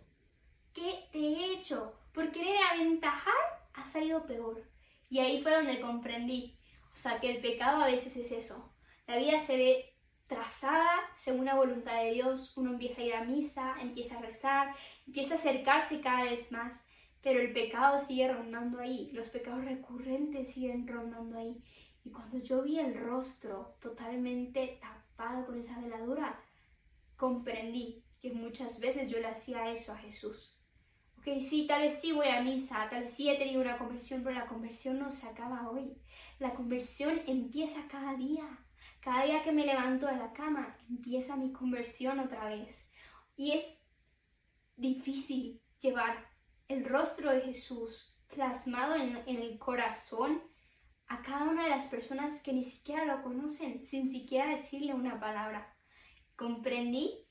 ¿Qué 0.72 1.08
te 1.12 1.18
he 1.18 1.52
hecho? 1.52 1.94
Por 2.12 2.32
querer 2.32 2.56
aventajar 2.72 3.34
ha 3.74 3.86
salido 3.86 4.26
peor. 4.26 4.62
Y 5.10 5.18
ahí 5.18 5.42
fue 5.42 5.52
donde 5.52 5.80
comprendí 5.80 6.56
o 6.94 6.96
sea, 6.96 7.18
que 7.18 7.28
el 7.28 7.42
pecado 7.42 7.82
a 7.82 7.86
veces 7.86 8.16
es 8.16 8.30
eso. 8.30 8.72
La 9.08 9.16
vida 9.16 9.40
se 9.40 9.56
ve 9.56 9.94
trazada 10.28 11.00
según 11.16 11.44
la 11.44 11.56
voluntad 11.56 12.00
de 12.02 12.12
Dios. 12.12 12.56
Uno 12.56 12.70
empieza 12.70 13.00
a 13.00 13.04
ir 13.04 13.14
a 13.14 13.24
misa, 13.24 13.74
empieza 13.80 14.16
a 14.16 14.22
rezar, 14.22 14.74
empieza 15.04 15.34
a 15.34 15.38
acercarse 15.38 16.00
cada 16.00 16.22
vez 16.22 16.52
más. 16.52 16.84
Pero 17.20 17.40
el 17.40 17.52
pecado 17.52 17.98
sigue 17.98 18.32
rondando 18.32 18.78
ahí. 18.78 19.10
Los 19.12 19.28
pecados 19.30 19.64
recurrentes 19.64 20.54
siguen 20.54 20.86
rondando 20.86 21.36
ahí. 21.36 21.60
Y 22.04 22.10
cuando 22.10 22.38
yo 22.38 22.62
vi 22.62 22.78
el 22.78 22.94
rostro 22.94 23.74
totalmente 23.80 24.78
tapado 24.80 25.46
con 25.46 25.58
esa 25.58 25.80
veladura, 25.80 26.40
comprendí 27.16 28.04
que 28.20 28.30
muchas 28.30 28.78
veces 28.78 29.10
yo 29.10 29.18
le 29.18 29.26
hacía 29.26 29.72
eso 29.72 29.92
a 29.92 29.98
Jesús. 29.98 30.63
Ok, 31.26 31.38
sí, 31.40 31.66
tal 31.66 31.80
vez 31.80 32.02
sí 32.02 32.12
voy 32.12 32.28
a 32.28 32.42
misa, 32.42 32.86
tal 32.90 33.00
vez 33.00 33.14
sí 33.14 33.30
he 33.30 33.38
tenido 33.38 33.62
una 33.62 33.78
conversión, 33.78 34.22
pero 34.22 34.34
la 34.38 34.46
conversión 34.46 34.98
no 34.98 35.10
se 35.10 35.26
acaba 35.26 35.70
hoy. 35.70 35.96
La 36.38 36.52
conversión 36.52 37.22
empieza 37.26 37.88
cada 37.88 38.14
día. 38.14 38.46
Cada 39.00 39.24
día 39.24 39.42
que 39.42 39.52
me 39.52 39.64
levanto 39.64 40.06
de 40.06 40.16
la 40.16 40.34
cama, 40.34 40.76
empieza 40.86 41.36
mi 41.36 41.50
conversión 41.50 42.20
otra 42.20 42.50
vez. 42.50 42.90
Y 43.36 43.52
es 43.52 43.80
difícil 44.76 45.62
llevar 45.80 46.28
el 46.68 46.84
rostro 46.84 47.30
de 47.30 47.40
Jesús 47.40 48.14
plasmado 48.28 48.94
en, 48.94 49.16
en 49.26 49.38
el 49.38 49.58
corazón 49.58 50.42
a 51.06 51.22
cada 51.22 51.44
una 51.44 51.64
de 51.64 51.70
las 51.70 51.86
personas 51.86 52.42
que 52.42 52.52
ni 52.52 52.64
siquiera 52.64 53.06
lo 53.06 53.22
conocen, 53.22 53.82
sin 53.82 54.10
siquiera 54.10 54.50
decirle 54.50 54.92
una 54.92 55.18
palabra. 55.18 55.74
Comprendí 56.36 57.26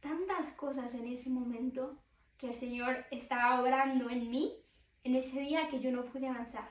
tantas 0.00 0.50
cosas 0.50 0.94
en 0.94 1.06
ese 1.06 1.30
momento 1.30 2.02
que 2.38 2.48
el 2.48 2.54
Señor 2.54 3.06
estaba 3.10 3.60
obrando 3.60 4.10
en 4.10 4.30
mí 4.30 4.56
en 5.04 5.14
ese 5.14 5.40
día 5.40 5.68
que 5.68 5.80
yo 5.80 5.90
no 5.90 6.04
pude 6.04 6.28
avanzar. 6.28 6.68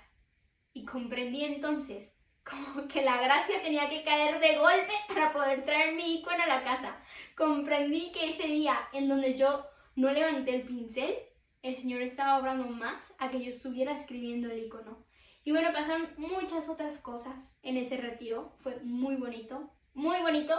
Y 0.73 0.85
comprendí 0.85 1.43
entonces 1.43 2.15
como 2.43 2.87
que 2.87 3.01
la 3.01 3.19
gracia 3.21 3.61
tenía 3.63 3.89
que 3.89 4.03
caer 4.03 4.39
de 4.39 4.57
golpe 4.57 4.93
para 5.07 5.31
poder 5.31 5.65
traer 5.65 5.95
mi 5.95 6.19
icono 6.19 6.43
a 6.43 6.47
la 6.47 6.63
casa. 6.63 6.95
Comprendí 7.35 8.11
que 8.11 8.29
ese 8.29 8.47
día 8.47 8.77
en 8.93 9.09
donde 9.09 9.35
yo 9.35 9.65
no 9.95 10.11
levanté 10.11 10.55
el 10.55 10.67
pincel, 10.67 11.15
el 11.63 11.77
Señor 11.77 12.01
estaba 12.03 12.37
obrando 12.37 12.67
más 12.67 13.15
a 13.19 13.31
que 13.31 13.41
yo 13.43 13.49
estuviera 13.49 13.93
escribiendo 13.93 14.51
el 14.51 14.65
icono. 14.65 15.03
Y 15.43 15.51
bueno, 15.51 15.71
pasaron 15.73 16.09
muchas 16.17 16.69
otras 16.69 16.99
cosas 16.99 17.57
en 17.63 17.77
ese 17.77 17.97
retiro. 17.97 18.55
Fue 18.61 18.79
muy 18.81 19.15
bonito, 19.15 19.71
muy 19.93 20.19
bonito, 20.21 20.55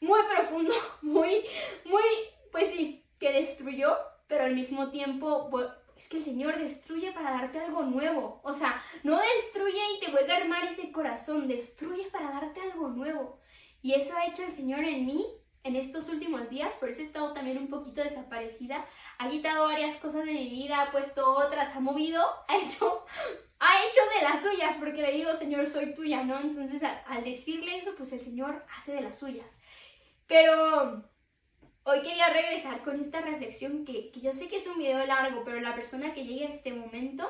muy 0.00 0.20
profundo, 0.34 0.72
muy, 1.02 1.44
muy, 1.84 2.02
pues 2.50 2.70
sí, 2.70 3.04
que 3.18 3.32
destruyó 3.32 3.96
pero 4.30 4.44
al 4.44 4.54
mismo 4.54 4.90
tiempo 4.90 5.50
es 5.96 6.08
que 6.08 6.18
el 6.18 6.24
Señor 6.24 6.56
destruye 6.56 7.12
para 7.12 7.32
darte 7.32 7.58
algo 7.58 7.82
nuevo. 7.82 8.40
O 8.44 8.54
sea, 8.54 8.80
no 9.02 9.18
destruye 9.18 9.80
y 9.96 10.00
te 10.00 10.12
vuelve 10.12 10.32
a 10.32 10.36
armar 10.36 10.64
ese 10.64 10.92
corazón, 10.92 11.48
destruye 11.48 12.04
para 12.12 12.30
darte 12.30 12.60
algo 12.60 12.88
nuevo. 12.88 13.40
Y 13.82 13.92
eso 13.94 14.16
ha 14.16 14.26
hecho 14.26 14.44
el 14.44 14.52
Señor 14.52 14.84
en 14.84 15.04
mí 15.04 15.26
en 15.64 15.76
estos 15.76 16.08
últimos 16.08 16.48
días, 16.48 16.74
por 16.76 16.88
eso 16.88 17.02
he 17.02 17.04
estado 17.04 17.34
también 17.34 17.58
un 17.58 17.68
poquito 17.68 18.02
desaparecida. 18.02 18.86
Ha 19.18 19.28
quitado 19.28 19.66
varias 19.66 19.96
cosas 19.96 20.24
de 20.24 20.32
mi 20.32 20.48
vida, 20.48 20.80
ha 20.80 20.92
puesto 20.92 21.28
otras, 21.28 21.74
ha 21.74 21.80
movido, 21.80 22.24
ha 22.48 22.56
hecho, 22.56 23.04
ha 23.58 23.84
hecho 23.84 24.00
de 24.14 24.22
las 24.22 24.42
suyas, 24.42 24.76
porque 24.78 25.02
le 25.02 25.12
digo, 25.12 25.34
Señor, 25.34 25.66
soy 25.66 25.92
tuya, 25.92 26.22
¿no? 26.22 26.38
Entonces, 26.40 26.82
al 26.82 27.24
decirle 27.24 27.78
eso, 27.78 27.94
pues 27.96 28.12
el 28.12 28.20
Señor 28.20 28.64
hace 28.78 28.94
de 28.94 29.00
las 29.02 29.18
suyas. 29.18 29.60
Pero 30.26 31.09
hoy 31.90 32.02
quería 32.02 32.32
regresar 32.32 32.82
con 32.82 33.00
esta 33.00 33.20
reflexión 33.20 33.84
que, 33.84 34.12
yo 34.14 34.32
sé 34.32 34.48
que 34.48 34.56
es 34.56 34.66
un 34.66 34.78
video 34.78 35.04
largo, 35.06 35.42
pero 35.44 35.60
la 35.60 35.74
persona 35.74 36.14
que 36.14 36.24
llegue 36.24 36.46
a 36.46 36.50
este 36.50 36.72
momento 36.72 37.28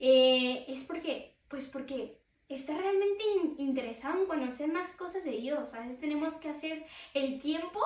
eh, 0.00 0.64
es 0.68 0.84
porque, 0.84 1.36
pues 1.48 1.68
porque 1.68 2.18
está 2.48 2.76
realmente 2.76 3.24
interesado 3.58 4.20
en 4.20 4.26
conocer 4.26 4.68
más 4.68 4.92
cosas 4.92 5.24
de 5.24 5.32
Dios. 5.32 5.74
A 5.74 5.80
veces 5.80 6.00
tenemos 6.00 6.34
que 6.34 6.48
hacer 6.48 6.86
el 7.12 7.40
tiempo 7.40 7.80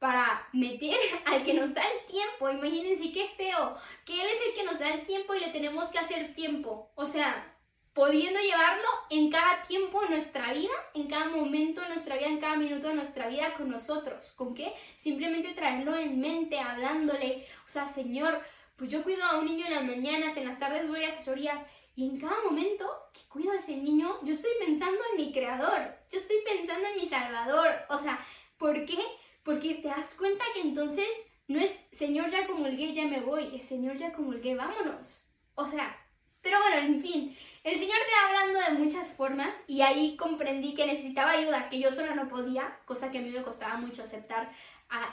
para 0.00 0.48
meter 0.52 0.96
al 1.26 1.44
que 1.44 1.54
nos 1.54 1.74
da 1.74 1.82
el 1.82 2.06
tiempo. 2.12 2.50
Imagínense 2.50 3.12
qué 3.12 3.28
feo, 3.28 3.76
que 4.04 4.14
Él 4.14 4.26
es 4.26 4.48
el 4.48 4.54
que 4.54 4.64
nos 4.64 4.80
da 4.80 4.92
el 4.92 5.06
tiempo 5.06 5.34
y 5.34 5.40
le 5.40 5.50
tenemos 5.50 5.92
que 5.92 5.98
hacer 5.98 6.34
tiempo. 6.34 6.90
O 6.96 7.06
sea, 7.06 7.56
pudiendo 7.92 8.40
llevarlo 8.40 8.88
en 9.10 9.30
cada 9.30 9.62
tiempo 9.62 10.00
de 10.02 10.10
nuestra 10.10 10.52
vida, 10.52 10.72
en 10.94 11.08
cada 11.08 11.26
momento 11.26 11.80
de 11.80 11.88
nuestra 11.88 12.16
vida, 12.16 12.28
en 12.28 12.40
cada 12.40 12.56
minuto 12.56 12.88
de 12.88 12.94
nuestra 12.94 13.28
vida 13.28 13.54
con 13.54 13.68
nosotros. 13.68 14.32
¿Con 14.32 14.54
qué? 14.54 14.72
Simplemente 14.96 15.54
traerlo 15.54 15.96
en 15.96 16.20
mente, 16.20 16.58
hablándole, 16.58 17.46
o 17.64 17.68
sea, 17.68 17.88
Señor, 17.88 18.40
pues 18.76 18.90
yo 18.90 19.02
cuido 19.02 19.24
a 19.24 19.38
un 19.38 19.46
niño 19.46 19.66
en 19.66 19.74
las 19.74 19.84
mañanas, 19.84 20.36
en 20.36 20.46
las 20.46 20.58
tardes 20.58 20.88
doy 20.88 21.04
asesorías, 21.04 21.66
y 21.96 22.08
en 22.08 22.18
cada 22.18 22.40
momento 22.42 22.88
que 23.12 23.20
cuido 23.28 23.52
a 23.52 23.56
ese 23.56 23.76
niño, 23.76 24.18
yo 24.22 24.32
estoy 24.32 24.52
pensando 24.58 24.98
en 25.10 25.16
mi 25.18 25.32
creador, 25.32 25.98
yo 26.10 26.18
estoy 26.18 26.36
pensando 26.44 26.88
en 26.88 26.96
mi 26.96 27.06
salvador. 27.06 27.74
O 27.90 27.98
sea, 27.98 28.24
¿por 28.56 28.86
qué? 28.86 28.98
Porque 29.42 29.74
te 29.74 29.88
das 29.88 30.14
cuenta 30.14 30.44
que 30.54 30.62
entonces 30.62 31.08
no 31.46 31.58
es 31.58 31.84
Señor 31.92 32.30
ya 32.30 32.46
comulgué, 32.46 32.94
ya 32.94 33.04
me 33.04 33.20
voy, 33.20 33.54
es 33.54 33.66
Señor 33.66 33.96
ya 33.96 34.12
comulgué, 34.12 34.54
vámonos. 34.54 35.26
O 35.56 35.66
sea, 35.66 35.94
pero 36.40 36.58
bueno, 36.60 36.76
en 36.86 37.02
fin, 37.02 37.36
el 37.62 37.76
Señor 37.76 37.98
te 38.06 38.12
va 38.12 38.28
hablando 38.28 38.60
de 38.60 38.84
muchas 38.84 39.10
formas 39.10 39.54
y 39.66 39.82
ahí 39.82 40.16
comprendí 40.16 40.74
que 40.74 40.86
necesitaba 40.86 41.32
ayuda, 41.32 41.68
que 41.68 41.78
yo 41.78 41.92
sola 41.92 42.14
no 42.14 42.28
podía, 42.28 42.78
cosa 42.86 43.10
que 43.10 43.18
a 43.18 43.22
mí 43.22 43.30
me 43.30 43.42
costaba 43.42 43.76
mucho 43.76 44.02
aceptar. 44.02 44.50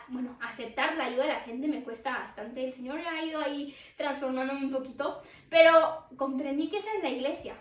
bueno, 0.07 0.37
aceptar 0.41 0.95
la 0.95 1.05
ayuda 1.05 1.23
de 1.23 1.33
la 1.33 1.39
gente 1.41 1.67
me 1.67 1.83
cuesta 1.83 2.19
bastante. 2.19 2.63
El 2.63 2.73
Señor 2.73 2.99
ha 2.99 3.23
ido 3.23 3.41
ahí 3.41 3.75
transformándome 3.97 4.65
un 4.65 4.71
poquito, 4.71 5.21
pero 5.49 6.07
comprendí 6.15 6.69
que 6.69 6.77
esa 6.77 6.93
es 6.95 7.03
la 7.03 7.09
iglesia. 7.09 7.57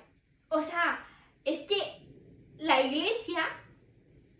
O 0.48 0.62
sea, 0.62 1.04
es 1.44 1.60
que 1.62 1.76
la 2.58 2.80
iglesia 2.80 3.42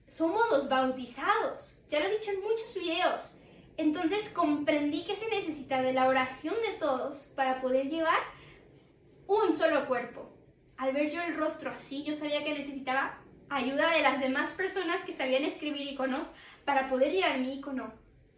somos 0.06 0.48
los 0.50 0.68
bautizados. 0.68 1.84
Ya 1.88 1.98
lo 1.98 2.06
he 2.06 2.18
dicho 2.18 2.30
en 2.30 2.42
muchos 2.42 2.72
videos. 2.74 3.38
Entonces 3.76 4.30
comprendí 4.30 5.04
que 5.04 5.16
se 5.16 5.28
necesita 5.28 5.82
de 5.82 5.92
la 5.92 6.08
oración 6.08 6.54
de 6.54 6.78
todos 6.78 7.26
para 7.34 7.60
poder 7.60 7.88
llevar 7.88 8.20
un 9.26 9.52
solo 9.52 9.86
cuerpo. 9.86 10.35
Al 10.76 10.92
ver 10.92 11.10
yo 11.10 11.22
el 11.22 11.34
rostro 11.34 11.70
así, 11.70 12.04
yo 12.04 12.14
sabía 12.14 12.44
que 12.44 12.54
necesitaba 12.54 13.18
ayuda 13.48 13.90
de 13.92 14.02
las 14.02 14.20
demás 14.20 14.52
personas 14.52 15.04
que 15.04 15.12
sabían 15.12 15.44
escribir 15.44 15.92
iconos 15.92 16.26
para 16.64 16.88
poder 16.88 17.12
llevar 17.12 17.38
mi 17.38 17.54
icono. 17.54 17.92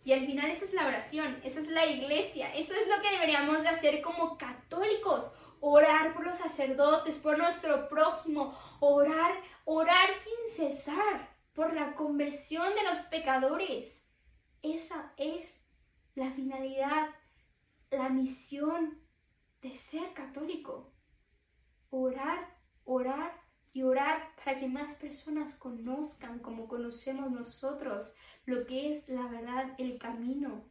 Y 0.05 0.13
al 0.13 0.25
final 0.25 0.51
esa 0.51 0.65
es 0.65 0.73
la 0.73 0.87
oración, 0.87 1.41
esa 1.45 1.61
es 1.61 1.69
la 1.69 1.87
iglesia, 1.87 2.55
eso 2.55 2.75
es 2.75 2.89
lo 2.89 3.03
que 3.03 3.11
deberíamos 3.11 3.63
de 3.63 3.69
hacer 3.69 4.01
como 4.01 4.39
católicos, 4.39 5.33
orar 5.61 6.15
por 6.15 6.25
los 6.25 6.37
sacerdotes, 6.37 7.19
por 7.19 7.37
nuestro 7.37 7.89
prójimo, 7.89 8.57
orar, 8.81 9.33
orar 9.65 10.15
sin 10.15 10.69
cesar 10.71 11.37
por 11.53 11.75
la 11.75 11.95
conversión 11.95 12.73
de 12.75 12.85
los 12.85 12.99
pecadores. 13.07 14.07
Esa 14.63 15.13
es 15.17 15.65
la 16.15 16.31
finalidad, 16.31 17.09
la 17.91 18.09
misión 18.09 19.03
de 19.61 19.75
ser 19.75 20.13
católico. 20.15 20.93
Orar, 21.91 22.55
orar 22.85 23.33
y 23.73 23.83
orar 23.83 24.35
para 24.37 24.59
que 24.59 24.67
más 24.67 24.95
personas 24.95 25.57
conozcan 25.57 26.39
como 26.41 26.69
conocemos 26.69 27.31
nosotros 27.31 28.15
lo 28.47 28.67
que 28.67 28.89
es 28.91 29.09
la 29.09 29.27
verdad, 29.27 29.75
el 29.79 29.99
camino. 29.99 30.65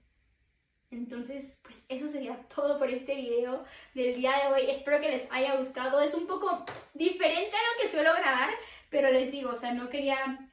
Entonces, 0.89 1.59
pues 1.63 1.85
eso 1.89 2.07
sería 2.07 2.47
todo 2.47 2.79
por 2.79 2.89
este 2.89 3.15
video 3.15 3.63
del 3.93 4.15
día 4.15 4.33
de 4.37 4.53
hoy. 4.53 4.69
Espero 4.69 5.01
que 5.01 5.09
les 5.09 5.27
haya 5.31 5.57
gustado. 5.57 5.99
Es 6.01 6.13
un 6.13 6.27
poco 6.27 6.65
diferente 6.93 7.55
a 7.55 7.73
lo 7.73 7.81
que 7.81 7.87
suelo 7.87 8.13
grabar, 8.13 8.49
pero 8.89 9.11
les 9.11 9.31
digo, 9.31 9.51
o 9.51 9.55
sea, 9.55 9.73
no 9.73 9.89
quería, 9.89 10.49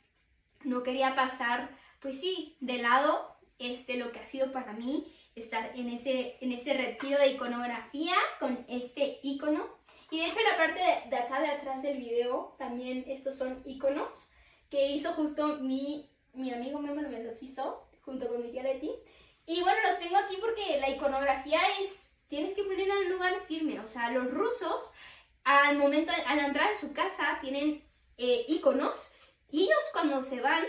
no 0.65 0.83
quería 0.83 1.15
pasar, 1.15 1.71
pues 2.01 2.21
sí, 2.21 2.57
de 2.61 2.79
lado 2.79 3.37
este, 3.59 3.97
lo 3.97 4.11
que 4.13 4.19
ha 4.19 4.27
sido 4.27 4.53
para 4.53 4.73
mí 4.73 5.13
estar 5.35 5.73
en 5.77 5.89
ese, 5.89 6.37
en 6.41 6.53
ese 6.53 6.75
retiro 6.75 7.19
de 7.19 7.33
iconografía 7.33 8.15
con 8.41 8.65
este 8.69 9.21
icono. 9.23 9.67
Y 10.15 10.21
de 10.21 10.27
hecho 10.27 10.39
la 10.49 10.57
parte 10.57 10.81
de, 11.11 11.17
acá 11.17 11.41
de 11.41 11.49
atrás 11.49 11.83
del 11.83 11.99
video, 11.99 12.55
también 12.57 13.05
estos 13.09 13.37
son 13.37 13.65
iconos 13.67 14.31
que 14.71 14.93
hizo 14.93 15.13
justo 15.15 15.57
mi, 15.57 16.09
mi 16.33 16.53
amigo 16.53 16.79
Memo, 16.79 17.03
me 17.03 17.25
los 17.25 17.43
hizo 17.43 17.89
junto 18.03 18.29
con 18.29 18.41
mi 18.41 18.53
tía 18.53 18.63
Leti. 18.63 18.93
Y 19.45 19.61
bueno, 19.63 19.77
los 19.83 19.99
tengo 19.99 20.17
aquí 20.17 20.37
porque 20.41 20.79
la 20.79 20.89
iconografía 20.89 21.59
es, 21.81 22.15
tienes 22.29 22.55
que 22.55 22.63
poner 22.63 22.83
en 22.83 22.93
un 22.93 23.11
lugar 23.11 23.45
firme. 23.49 23.81
O 23.81 23.89
sea, 23.89 24.13
los 24.13 24.31
rusos 24.31 24.93
al 25.43 25.79
momento, 25.79 26.13
al 26.29 26.39
entrar 26.39 26.71
a 26.71 26.79
su 26.79 26.93
casa, 26.93 27.41
tienen 27.41 27.85
eh, 28.17 28.45
iconos 28.47 29.17
y 29.51 29.65
ellos 29.65 29.83
cuando 29.93 30.23
se 30.23 30.41
van 30.41 30.65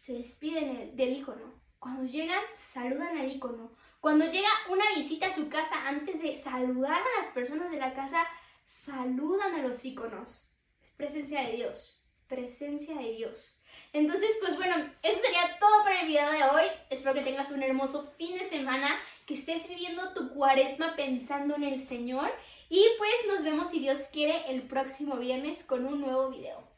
se 0.00 0.14
despiden 0.14 0.96
del 0.96 1.18
icono. 1.18 1.60
Cuando 1.78 2.04
llegan, 2.04 2.40
saludan 2.54 3.18
al 3.18 3.30
icono. 3.30 3.70
Cuando 4.00 4.26
llega 4.26 4.48
una 4.68 4.84
visita 4.94 5.26
a 5.26 5.34
su 5.34 5.48
casa, 5.48 5.88
antes 5.88 6.22
de 6.22 6.34
saludar 6.36 7.02
a 7.02 7.20
las 7.20 7.32
personas 7.32 7.70
de 7.70 7.78
la 7.78 7.94
casa, 7.94 8.24
saludan 8.64 9.56
a 9.56 9.62
los 9.62 9.84
iconos. 9.84 10.48
Es 10.80 10.90
presencia 10.92 11.42
de 11.42 11.56
Dios. 11.56 12.04
Presencia 12.28 12.94
de 12.96 13.10
Dios. 13.12 13.60
Entonces, 13.92 14.36
pues 14.40 14.56
bueno, 14.56 14.76
eso 15.02 15.20
sería 15.20 15.58
todo 15.58 15.82
para 15.82 16.02
el 16.02 16.06
video 16.06 16.30
de 16.30 16.44
hoy. 16.44 16.64
Espero 16.90 17.14
que 17.14 17.22
tengas 17.22 17.50
un 17.50 17.62
hermoso 17.62 18.12
fin 18.16 18.38
de 18.38 18.44
semana, 18.44 18.88
que 19.26 19.34
estés 19.34 19.68
viviendo 19.68 20.14
tu 20.14 20.32
cuaresma 20.32 20.94
pensando 20.94 21.56
en 21.56 21.64
el 21.64 21.80
Señor. 21.80 22.30
Y 22.68 22.86
pues 22.98 23.14
nos 23.26 23.42
vemos 23.42 23.70
si 23.70 23.80
Dios 23.80 23.98
quiere 24.12 24.48
el 24.52 24.62
próximo 24.62 25.16
viernes 25.16 25.64
con 25.64 25.86
un 25.86 26.00
nuevo 26.00 26.30
video. 26.30 26.77